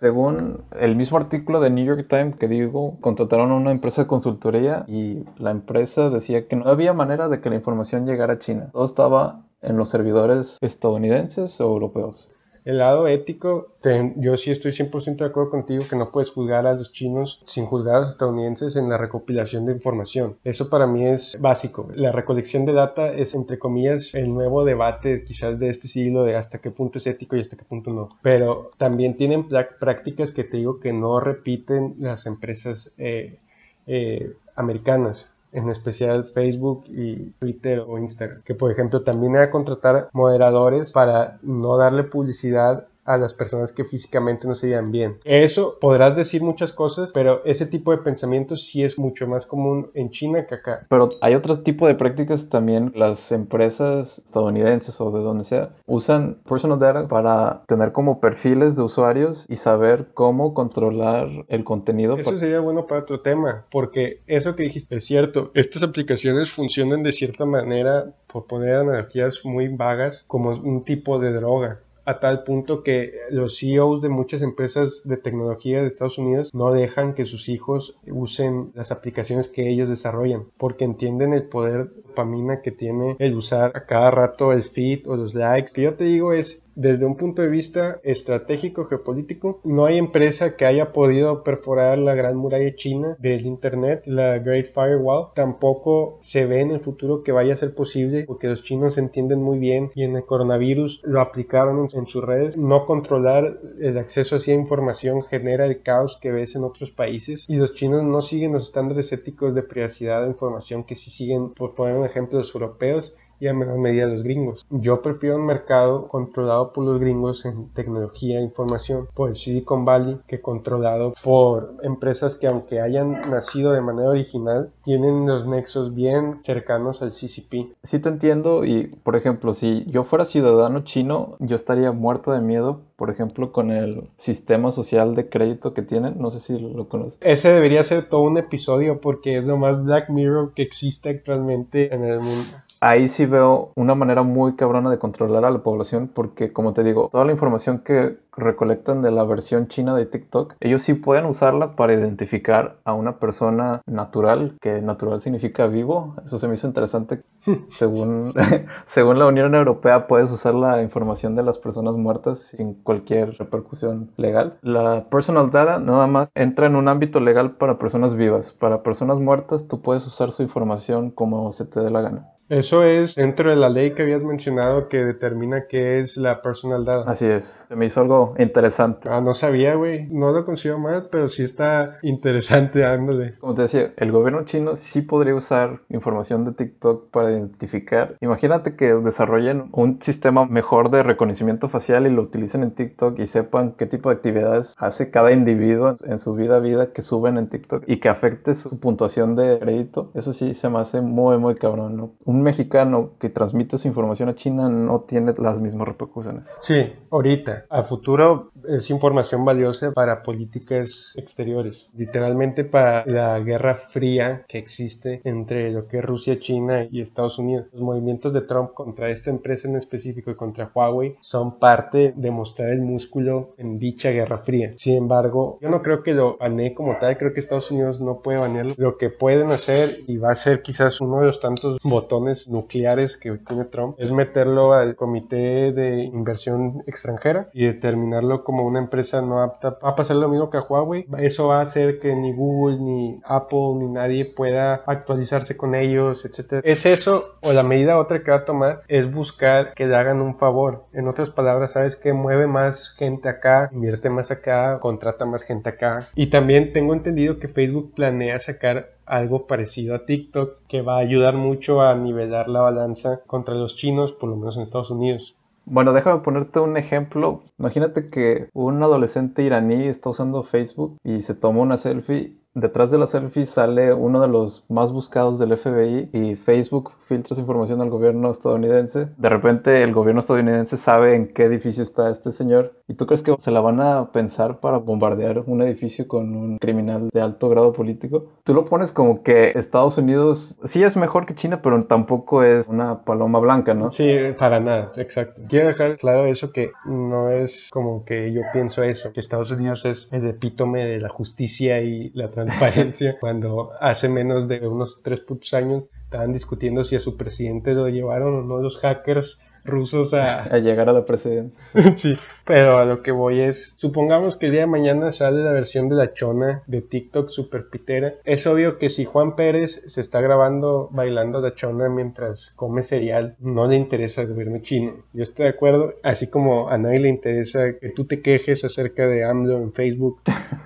Según 0.00 0.64
el 0.72 0.94
mismo 0.94 1.16
artículo 1.16 1.60
de 1.60 1.70
New 1.70 1.86
York 1.86 2.06
Times 2.08 2.36
que 2.36 2.48
digo, 2.48 2.98
contrataron 3.00 3.50
a 3.50 3.56
una 3.56 3.70
empresa 3.70 4.02
de 4.02 4.08
consultoría 4.08 4.84
y 4.88 5.24
la 5.38 5.50
empresa 5.50 6.10
decía 6.10 6.46
que 6.48 6.56
no 6.56 6.68
había 6.68 6.92
manera 6.92 7.28
de 7.28 7.40
que 7.40 7.48
la 7.48 7.56
información 7.56 8.06
llegara 8.06 8.34
a 8.34 8.38
China. 8.38 8.70
Todo 8.72 8.84
estaba 8.84 9.46
en 9.62 9.76
los 9.76 9.88
servidores 9.88 10.58
estadounidenses 10.60 11.60
o 11.60 11.64
europeos. 11.64 12.28
El 12.66 12.78
lado 12.78 13.06
ético, 13.06 13.76
yo 14.16 14.36
sí 14.36 14.50
estoy 14.50 14.72
100% 14.72 15.18
de 15.18 15.26
acuerdo 15.26 15.50
contigo 15.50 15.84
que 15.88 15.94
no 15.94 16.10
puedes 16.10 16.32
juzgar 16.32 16.66
a 16.66 16.74
los 16.74 16.92
chinos 16.92 17.40
sin 17.46 17.64
juzgar 17.64 17.94
a 17.94 18.00
los 18.00 18.10
estadounidenses 18.10 18.74
en 18.74 18.88
la 18.88 18.98
recopilación 18.98 19.66
de 19.66 19.72
información. 19.72 20.36
Eso 20.42 20.68
para 20.68 20.88
mí 20.88 21.06
es 21.06 21.36
básico. 21.38 21.88
La 21.94 22.10
recolección 22.10 22.64
de 22.64 22.72
data 22.72 23.12
es, 23.12 23.36
entre 23.36 23.60
comillas, 23.60 24.12
el 24.16 24.34
nuevo 24.34 24.64
debate 24.64 25.22
quizás 25.22 25.60
de 25.60 25.70
este 25.70 25.86
siglo 25.86 26.24
de 26.24 26.34
hasta 26.34 26.58
qué 26.58 26.72
punto 26.72 26.98
es 26.98 27.06
ético 27.06 27.36
y 27.36 27.40
hasta 27.40 27.56
qué 27.56 27.64
punto 27.64 27.92
no. 27.92 28.08
Pero 28.20 28.72
también 28.78 29.16
tienen 29.16 29.46
prácticas 29.46 30.32
que 30.32 30.42
te 30.42 30.56
digo 30.56 30.80
que 30.80 30.92
no 30.92 31.20
repiten 31.20 31.94
las 32.00 32.26
empresas 32.26 32.92
eh, 32.98 33.38
eh, 33.86 34.32
americanas 34.56 35.35
en 35.52 35.68
especial 35.70 36.24
Facebook 36.24 36.84
y 36.88 37.30
Twitter 37.38 37.80
o 37.80 37.98
Instagram, 37.98 38.42
que 38.42 38.54
por 38.54 38.70
ejemplo 38.70 39.02
también 39.02 39.34
era 39.34 39.50
contratar 39.50 40.10
moderadores 40.12 40.92
para 40.92 41.38
no 41.42 41.76
darle 41.76 42.04
publicidad 42.04 42.86
a 43.06 43.16
las 43.18 43.34
personas 43.34 43.72
que 43.72 43.84
físicamente 43.84 44.46
no 44.46 44.54
se 44.54 44.68
llevan 44.68 44.90
bien. 44.90 45.18
Eso 45.24 45.78
podrás 45.80 46.16
decir 46.16 46.42
muchas 46.42 46.72
cosas, 46.72 47.10
pero 47.12 47.44
ese 47.44 47.66
tipo 47.66 47.92
de 47.92 47.98
pensamientos 47.98 48.66
sí 48.66 48.84
es 48.84 48.98
mucho 48.98 49.26
más 49.26 49.46
común 49.46 49.90
en 49.94 50.10
China 50.10 50.46
que 50.46 50.56
acá. 50.56 50.86
Pero 50.88 51.10
hay 51.20 51.34
otro 51.34 51.60
tipo 51.60 51.86
de 51.86 51.94
prácticas 51.94 52.48
también. 52.48 52.92
Las 52.94 53.32
empresas 53.32 54.18
estadounidenses 54.18 55.00
o 55.00 55.10
de 55.10 55.20
donde 55.20 55.44
sea 55.44 55.70
usan 55.86 56.38
personal 56.48 56.78
data 56.78 57.08
para 57.08 57.62
tener 57.66 57.92
como 57.92 58.20
perfiles 58.20 58.76
de 58.76 58.82
usuarios 58.82 59.46
y 59.48 59.56
saber 59.56 60.08
cómo 60.14 60.54
controlar 60.54 61.28
el 61.48 61.64
contenido. 61.64 62.16
Eso 62.16 62.38
sería 62.38 62.60
bueno 62.60 62.86
para 62.86 63.02
otro 63.02 63.20
tema, 63.20 63.64
porque 63.70 64.20
eso 64.26 64.56
que 64.56 64.64
dijiste 64.64 64.96
es 64.96 65.04
cierto. 65.04 65.50
Estas 65.54 65.82
aplicaciones 65.82 66.50
funcionan 66.50 67.02
de 67.02 67.12
cierta 67.12 67.46
manera, 67.46 68.12
por 68.26 68.46
poner 68.46 68.76
analogías 68.76 69.44
muy 69.44 69.68
vagas, 69.68 70.24
como 70.26 70.50
un 70.50 70.84
tipo 70.84 71.18
de 71.18 71.32
droga. 71.32 71.80
A 72.06 72.20
tal 72.20 72.44
punto 72.44 72.84
que 72.84 73.12
los 73.30 73.58
CEOs 73.58 74.00
de 74.00 74.08
muchas 74.08 74.42
empresas 74.42 75.02
de 75.04 75.16
tecnología 75.16 75.82
de 75.82 75.88
Estados 75.88 76.18
Unidos 76.18 76.54
no 76.54 76.72
dejan 76.72 77.14
que 77.14 77.26
sus 77.26 77.48
hijos 77.48 77.98
usen 78.06 78.70
las 78.74 78.92
aplicaciones 78.92 79.48
que 79.48 79.68
ellos 79.68 79.88
desarrollan, 79.88 80.44
porque 80.56 80.84
entienden 80.84 81.32
el 81.32 81.48
poder 81.48 81.90
de 81.90 82.02
dopamina 82.02 82.62
que 82.62 82.70
tiene 82.70 83.16
el 83.18 83.34
usar 83.34 83.72
a 83.74 83.86
cada 83.86 84.12
rato 84.12 84.52
el 84.52 84.62
feed 84.62 85.08
o 85.08 85.16
los 85.16 85.34
likes. 85.34 85.72
Que 85.74 85.82
yo 85.82 85.94
te 85.94 86.04
digo 86.04 86.32
es, 86.32 86.65
desde 86.76 87.06
un 87.06 87.16
punto 87.16 87.40
de 87.40 87.48
vista 87.48 88.00
estratégico 88.04 88.84
geopolítico, 88.84 89.60
no 89.64 89.86
hay 89.86 89.96
empresa 89.96 90.56
que 90.56 90.66
haya 90.66 90.92
podido 90.92 91.42
perforar 91.42 91.96
la 91.96 92.14
gran 92.14 92.36
muralla 92.36 92.76
china 92.76 93.16
del 93.18 93.46
Internet, 93.46 94.02
la 94.04 94.38
Great 94.38 94.66
Firewall. 94.66 95.28
Tampoco 95.34 96.18
se 96.20 96.44
ve 96.44 96.60
en 96.60 96.72
el 96.72 96.80
futuro 96.80 97.22
que 97.22 97.32
vaya 97.32 97.54
a 97.54 97.56
ser 97.56 97.74
posible, 97.74 98.24
porque 98.26 98.48
los 98.48 98.62
chinos 98.62 98.98
entienden 98.98 99.42
muy 99.42 99.58
bien 99.58 99.90
y 99.94 100.04
en 100.04 100.16
el 100.16 100.26
coronavirus 100.26 101.00
lo 101.04 101.22
aplicaron 101.22 101.88
en, 101.92 102.06
sus 102.06 102.22
redes. 102.22 102.58
No 102.58 102.84
controlar 102.84 103.58
el 103.80 103.96
acceso 103.96 104.36
hacia 104.36 104.54
información 104.54 105.22
genera 105.22 105.64
el 105.64 105.80
caos 105.80 106.18
que 106.20 106.30
ves 106.30 106.56
en 106.56 106.64
otros 106.64 106.90
países 106.90 107.46
y 107.48 107.56
los 107.56 107.72
chinos 107.72 108.04
no 108.04 108.20
siguen 108.20 108.52
los 108.52 108.66
estándares 108.66 109.12
éticos 109.12 109.54
de 109.54 109.62
privacidad 109.62 110.22
de 110.22 110.28
información 110.28 110.84
que 110.84 110.94
sí 110.94 111.10
siguen, 111.10 111.54
por 111.54 111.74
poner 111.74 111.96
un 111.96 112.04
ejemplo, 112.04 112.38
los 112.38 112.54
europeos 112.54 113.14
y 113.40 113.48
en 113.48 113.58
menor 113.58 113.78
medida 113.78 114.06
los 114.06 114.22
gringos. 114.22 114.66
Yo 114.70 115.02
prefiero 115.02 115.36
un 115.36 115.46
mercado 115.46 116.08
controlado 116.08 116.72
por 116.72 116.84
los 116.84 117.00
gringos 117.00 117.44
en 117.44 117.68
tecnología 117.70 118.38
e 118.38 118.42
información, 118.42 119.08
por 119.14 119.30
el 119.30 119.36
Silicon 119.36 119.84
Valley, 119.84 120.18
que 120.26 120.40
controlado 120.40 121.14
por 121.22 121.74
empresas 121.82 122.36
que 122.36 122.46
aunque 122.46 122.80
hayan 122.80 123.20
nacido 123.30 123.72
de 123.72 123.80
manera 123.80 124.08
original, 124.08 124.70
tienen 124.82 125.26
los 125.26 125.46
nexos 125.46 125.94
bien 125.94 126.40
cercanos 126.42 127.02
al 127.02 127.10
CCP. 127.10 127.74
Sí 127.82 127.98
te 127.98 128.08
entiendo 128.08 128.64
y, 128.64 128.86
por 129.02 129.16
ejemplo, 129.16 129.52
si 129.52 129.84
yo 129.86 130.04
fuera 130.04 130.24
ciudadano 130.24 130.84
chino, 130.84 131.36
yo 131.38 131.56
estaría 131.56 131.92
muerto 131.92 132.32
de 132.32 132.40
miedo, 132.40 132.80
por 132.96 133.10
ejemplo, 133.10 133.52
con 133.52 133.70
el 133.70 134.08
sistema 134.16 134.70
social 134.70 135.14
de 135.14 135.28
crédito 135.28 135.74
que 135.74 135.82
tienen. 135.82 136.14
No 136.18 136.30
sé 136.30 136.40
si 136.40 136.58
lo 136.58 136.88
conoces. 136.88 137.18
Ese 137.22 137.50
debería 137.50 137.84
ser 137.84 138.08
todo 138.08 138.22
un 138.22 138.38
episodio 138.38 139.00
porque 139.00 139.38
es 139.38 139.46
lo 139.46 139.56
más 139.56 139.82
Black 139.84 140.10
Mirror 140.10 140.54
que 140.54 140.62
existe 140.62 141.10
actualmente 141.10 141.94
en 141.94 142.04
el 142.04 142.20
mundo. 142.20 142.48
Ahí 142.80 143.08
sí 143.08 143.26
veo 143.26 143.72
una 143.76 143.94
manera 143.94 144.22
muy 144.22 144.56
cabrona 144.56 144.90
de 144.90 144.98
controlar 144.98 145.44
a 145.44 145.50
la 145.50 145.62
población 145.62 146.10
porque, 146.12 146.52
como 146.52 146.72
te 146.72 146.84
digo, 146.84 147.08
toda 147.10 147.24
la 147.24 147.32
información 147.32 147.80
que 147.80 148.18
recolectan 148.36 149.02
de 149.02 149.10
la 149.10 149.24
versión 149.24 149.68
china 149.68 149.94
de 149.94 150.06
TikTok, 150.06 150.54
ellos 150.60 150.82
sí 150.82 150.94
pueden 150.94 151.24
usarla 151.24 151.74
para 151.74 151.94
identificar 151.94 152.76
a 152.84 152.92
una 152.92 153.18
persona 153.18 153.80
natural, 153.86 154.56
que 154.60 154.82
natural 154.82 155.20
significa 155.20 155.66
vivo. 155.66 156.16
Eso 156.24 156.38
se 156.38 156.48
me 156.48 156.54
hizo 156.54 156.66
interesante. 156.66 157.22
según, 157.70 158.32
según 158.84 159.18
la 159.18 159.26
Unión 159.26 159.54
Europea, 159.54 160.06
puedes 160.06 160.30
usar 160.30 160.54
la 160.54 160.82
información 160.82 161.34
de 161.36 161.42
las 161.42 161.58
personas 161.58 161.96
muertas 161.96 162.40
sin 162.40 162.74
cualquier 162.74 163.36
repercusión 163.38 164.10
legal. 164.16 164.58
La 164.62 165.08
personal 165.08 165.50
data 165.50 165.78
nada 165.78 166.06
más 166.06 166.30
entra 166.34 166.66
en 166.66 166.76
un 166.76 166.88
ámbito 166.88 167.20
legal 167.20 167.52
para 167.52 167.78
personas 167.78 168.14
vivas. 168.14 168.52
Para 168.52 168.82
personas 168.82 169.18
muertas, 169.18 169.68
tú 169.68 169.80
puedes 169.80 170.06
usar 170.06 170.32
su 170.32 170.42
información 170.42 171.10
como 171.10 171.52
se 171.52 171.64
te 171.64 171.80
dé 171.80 171.90
la 171.90 172.02
gana. 172.02 172.35
Eso 172.48 172.84
es 172.84 173.16
dentro 173.16 173.50
de 173.50 173.56
la 173.56 173.68
ley 173.68 173.92
que 173.92 174.02
habías 174.02 174.22
mencionado 174.22 174.88
que 174.88 175.04
determina 175.04 175.66
qué 175.66 175.98
es 175.98 176.16
la 176.16 176.42
personal 176.42 176.84
data. 176.84 177.10
Así 177.10 177.26
es. 177.26 177.64
Se 177.68 177.74
me 177.74 177.86
hizo 177.86 178.00
algo 178.00 178.34
interesante. 178.38 179.08
Ah, 179.10 179.20
no 179.20 179.34
sabía, 179.34 179.74
güey. 179.74 180.06
No 180.10 180.30
lo 180.30 180.44
consigo 180.44 180.78
más, 180.78 181.04
pero 181.10 181.28
sí 181.28 181.42
está 181.42 181.98
interesante, 182.02 182.84
ándale. 182.84 183.34
Como 183.40 183.54
te 183.54 183.62
decía, 183.62 183.92
el 183.96 184.12
gobierno 184.12 184.44
chino 184.44 184.76
sí 184.76 185.02
podría 185.02 185.34
usar 185.34 185.80
información 185.88 186.44
de 186.44 186.52
TikTok 186.52 187.10
para 187.10 187.32
identificar. 187.32 188.16
Imagínate 188.20 188.76
que 188.76 188.94
desarrollen 188.94 189.68
un 189.72 190.00
sistema 190.00 190.46
mejor 190.46 190.90
de 190.90 191.02
reconocimiento 191.02 191.68
facial 191.68 192.06
y 192.06 192.10
lo 192.10 192.22
utilicen 192.22 192.62
en 192.62 192.70
TikTok 192.76 193.18
y 193.18 193.26
sepan 193.26 193.72
qué 193.72 193.86
tipo 193.86 194.08
de 194.08 194.16
actividades 194.16 194.74
hace 194.78 195.10
cada 195.10 195.32
individuo 195.32 195.96
en 196.04 196.20
su 196.20 196.34
vida 196.34 196.56
a 196.56 196.60
vida 196.60 196.92
que 196.92 197.02
suben 197.02 197.38
en 197.38 197.48
TikTok 197.48 197.84
y 197.88 197.98
que 197.98 198.08
afecte 198.08 198.54
su 198.54 198.78
puntuación 198.78 199.34
de 199.34 199.58
crédito. 199.58 200.12
Eso 200.14 200.32
sí 200.32 200.54
se 200.54 200.68
me 200.68 200.78
hace 200.78 201.00
muy, 201.00 201.38
muy 201.38 201.56
cabrón, 201.56 201.96
¿no? 201.96 202.12
un 202.35 202.35
mexicano 202.42 203.10
que 203.18 203.28
transmite 203.28 203.78
su 203.78 203.88
información 203.88 204.28
a 204.28 204.34
China 204.34 204.68
no 204.68 205.00
tiene 205.00 205.34
las 205.38 205.60
mismas 205.60 205.88
repercusiones. 205.88 206.46
Sí, 206.60 206.92
ahorita. 207.10 207.66
A 207.68 207.82
futuro 207.82 208.50
es 208.68 208.90
información 208.90 209.44
valiosa 209.44 209.92
para 209.92 210.22
políticas 210.22 211.14
exteriores. 211.16 211.90
Literalmente 211.96 212.64
para 212.64 213.04
la 213.06 213.38
guerra 213.40 213.74
fría 213.74 214.44
que 214.48 214.58
existe 214.58 215.20
entre 215.24 215.70
lo 215.70 215.86
que 215.86 215.98
es 215.98 216.04
Rusia, 216.04 216.38
China 216.40 216.86
y 216.90 217.00
Estados 217.00 217.38
Unidos. 217.38 217.66
Los 217.72 217.82
movimientos 217.82 218.32
de 218.32 218.42
Trump 218.42 218.72
contra 218.74 219.10
esta 219.10 219.30
empresa 219.30 219.68
en 219.68 219.76
específico 219.76 220.30
y 220.30 220.36
contra 220.36 220.70
Huawei 220.74 221.16
son 221.20 221.58
parte 221.58 222.12
de 222.16 222.30
mostrar 222.30 222.70
el 222.70 222.82
músculo 222.82 223.54
en 223.58 223.78
dicha 223.78 224.10
guerra 224.10 224.38
fría. 224.38 224.72
Sin 224.76 224.96
embargo, 224.96 225.58
yo 225.60 225.68
no 225.68 225.82
creo 225.82 226.02
que 226.02 226.14
lo 226.14 226.36
banee 226.38 226.74
como 226.74 226.96
tal. 226.98 227.16
Creo 227.16 227.32
que 227.32 227.40
Estados 227.40 227.70
Unidos 227.70 228.00
no 228.00 228.20
puede 228.20 228.38
banearlo. 228.38 228.74
Lo 228.76 228.96
que 228.98 229.10
pueden 229.10 229.50
hacer 229.50 229.98
y 230.06 230.16
va 230.16 230.32
a 230.32 230.34
ser 230.34 230.62
quizás 230.62 231.00
uno 231.00 231.20
de 231.20 231.26
los 231.26 231.40
tantos 231.40 231.78
botones 231.82 232.25
nucleares 232.48 233.16
que 233.16 233.32
tiene 233.38 233.64
Trump 233.64 233.96
es 233.98 234.10
meterlo 234.10 234.72
al 234.72 234.96
comité 234.96 235.72
de 235.72 236.04
inversión 236.04 236.82
extranjera 236.86 237.48
y 237.52 237.66
determinarlo 237.66 238.44
como 238.44 238.64
una 238.64 238.78
empresa 238.78 239.22
no 239.22 239.42
apta. 239.42 239.78
Va 239.84 239.90
a 239.90 239.96
pasar 239.96 240.16
lo 240.16 240.28
mismo 240.28 240.50
que 240.50 240.58
a 240.58 240.60
Huawei. 240.60 241.06
Eso 241.18 241.48
va 241.48 241.58
a 241.58 241.62
hacer 241.62 241.98
que 241.98 242.14
ni 242.14 242.32
Google, 242.32 242.78
ni 242.78 243.20
Apple, 243.24 243.74
ni 243.76 243.88
nadie 243.88 244.24
pueda 244.24 244.82
actualizarse 244.86 245.56
con 245.56 245.74
ellos, 245.74 246.24
etc. 246.24 246.60
Es 246.64 246.86
eso 246.86 247.36
o 247.40 247.52
la 247.52 247.62
medida 247.62 247.98
otra 247.98 248.22
que 248.22 248.30
va 248.30 248.38
a 248.38 248.44
tomar 248.44 248.82
es 248.88 249.12
buscar 249.12 249.74
que 249.74 249.86
le 249.86 249.96
hagan 249.96 250.20
un 250.20 250.38
favor. 250.38 250.82
En 250.92 251.08
otras 251.08 251.30
palabras, 251.30 251.72
sabes 251.72 251.96
que 251.96 252.12
mueve 252.12 252.46
más 252.46 252.90
gente 252.90 253.28
acá, 253.28 253.70
invierte 253.72 254.10
más 254.10 254.30
acá, 254.30 254.78
contrata 254.80 255.24
más 255.26 255.44
gente 255.44 255.70
acá. 255.70 256.00
Y 256.14 256.28
también 256.28 256.72
tengo 256.72 256.94
entendido 256.94 257.38
que 257.38 257.48
Facebook 257.48 257.92
planea 257.94 258.38
sacar 258.38 258.95
algo 259.06 259.46
parecido 259.46 259.94
a 259.94 260.04
TikTok 260.04 260.66
que 260.68 260.82
va 260.82 260.96
a 260.96 261.00
ayudar 261.00 261.34
mucho 261.34 261.80
a 261.80 261.94
nivelar 261.94 262.48
la 262.48 262.60
balanza 262.60 263.22
contra 263.26 263.54
los 263.54 263.76
chinos, 263.76 264.12
por 264.12 264.28
lo 264.28 264.36
menos 264.36 264.56
en 264.56 264.62
Estados 264.62 264.90
Unidos. 264.90 265.36
Bueno, 265.64 265.92
déjame 265.92 266.20
ponerte 266.20 266.60
un 266.60 266.76
ejemplo. 266.76 267.42
Imagínate 267.58 268.08
que 268.08 268.48
un 268.52 268.82
adolescente 268.82 269.42
iraní 269.42 269.88
está 269.88 270.10
usando 270.10 270.44
Facebook 270.44 270.96
y 271.02 271.20
se 271.20 271.34
toma 271.34 271.60
una 271.60 271.76
selfie 271.76 272.36
detrás 272.56 272.90
de 272.90 272.98
la 272.98 273.06
selfie 273.06 273.44
sale 273.44 273.92
uno 273.92 274.20
de 274.20 274.28
los 274.28 274.64
más 274.68 274.90
buscados 274.90 275.38
del 275.38 275.56
FBI 275.56 276.08
y 276.12 276.36
Facebook 276.36 276.92
filtra 277.06 277.34
esa 277.34 277.42
información 277.42 277.80
al 277.82 277.90
gobierno 277.90 278.30
estadounidense. 278.30 279.08
De 279.16 279.28
repente 279.28 279.82
el 279.82 279.92
gobierno 279.92 280.20
estadounidense 280.20 280.76
sabe 280.76 281.14
en 281.14 281.28
qué 281.28 281.44
edificio 281.44 281.82
está 281.82 282.10
este 282.10 282.32
señor 282.32 282.72
y 282.88 282.94
tú 282.94 283.06
crees 283.06 283.22
que 283.22 283.34
se 283.38 283.50
la 283.50 283.60
van 283.60 283.80
a 283.80 284.10
pensar 284.10 284.58
para 284.58 284.78
bombardear 284.78 285.44
un 285.46 285.62
edificio 285.62 286.08
con 286.08 286.34
un 286.34 286.58
criminal 286.58 287.10
de 287.12 287.20
alto 287.20 287.48
grado 287.50 287.72
político. 287.72 288.26
Tú 288.42 288.54
lo 288.54 288.64
pones 288.64 288.90
como 288.90 289.22
que 289.22 289.50
Estados 289.50 289.98
Unidos 289.98 290.58
sí 290.64 290.82
es 290.82 290.96
mejor 290.96 291.26
que 291.26 291.34
China, 291.34 291.60
pero 291.62 291.84
tampoco 291.84 292.42
es 292.42 292.68
una 292.68 293.04
paloma 293.04 293.38
blanca, 293.38 293.74
¿no? 293.74 293.92
Sí, 293.92 294.16
para 294.38 294.60
nada, 294.60 294.92
exacto. 294.96 295.42
Quiero 295.48 295.68
dejar 295.68 295.96
claro 295.98 296.26
eso 296.26 296.52
que 296.52 296.72
no 296.86 297.30
es 297.30 297.68
como 297.70 298.04
que 298.04 298.32
yo 298.32 298.40
pienso 298.52 298.82
eso, 298.82 299.12
que 299.12 299.20
Estados 299.20 299.50
Unidos 299.50 299.84
es 299.84 300.08
el 300.12 300.26
epítome 300.26 300.86
de 300.86 301.00
la 301.00 301.10
justicia 301.10 301.80
y 301.82 302.10
la 302.14 302.30
transparencia 302.30 302.45
transparencia 302.46 303.16
cuando 303.20 303.72
hace 303.80 304.08
menos 304.08 304.48
de 304.48 304.66
unos 304.66 305.00
tres 305.02 305.20
putos 305.20 305.52
años 305.54 305.88
estaban 306.04 306.32
discutiendo 306.32 306.84
si 306.84 306.96
a 306.96 307.00
su 307.00 307.16
presidente 307.16 307.74
lo 307.74 307.88
llevaron 307.88 308.34
o 308.34 308.42
no 308.42 308.58
los 308.58 308.78
hackers 308.78 309.40
rusos 309.64 310.14
a... 310.14 310.42
a 310.54 310.58
llegar 310.58 310.88
a 310.88 310.92
la 310.92 311.04
presidencia. 311.04 311.60
sí, 311.96 312.16
pero 312.46 312.78
a 312.78 312.84
lo 312.84 313.02
que 313.02 313.10
voy 313.10 313.40
es, 313.40 313.74
supongamos 313.76 314.36
que 314.36 314.46
el 314.46 314.52
día 314.52 314.60
de 314.62 314.66
mañana 314.68 315.10
sale 315.10 315.42
la 315.42 315.52
versión 315.52 315.88
de 315.88 315.96
la 315.96 316.14
chona 316.14 316.62
de 316.66 316.80
TikTok 316.80 317.28
super 317.28 317.68
pitera. 317.68 318.14
Es 318.24 318.46
obvio 318.46 318.78
que 318.78 318.88
si 318.88 319.04
Juan 319.04 319.34
Pérez 319.34 319.82
se 319.88 320.00
está 320.00 320.20
grabando 320.20 320.88
bailando 320.92 321.40
la 321.40 321.54
chona 321.54 321.88
mientras 321.88 322.52
come 322.56 322.82
cereal, 322.82 323.36
no 323.40 323.66
le 323.66 323.76
interesa 323.76 324.20
al 324.20 324.28
gobierno 324.28 324.58
chino. 324.60 324.94
Yo 325.12 325.24
estoy 325.24 325.44
de 325.44 325.50
acuerdo, 325.50 325.94
así 326.02 326.28
como 326.28 326.68
a 326.68 326.78
nadie 326.78 327.00
le 327.00 327.08
interesa 327.08 327.78
que 327.80 327.90
tú 327.90 328.06
te 328.06 328.22
quejes 328.22 328.64
acerca 328.64 329.08
de 329.08 329.24
AMLO 329.24 329.58
en 329.58 329.72
Facebook, 329.72 330.20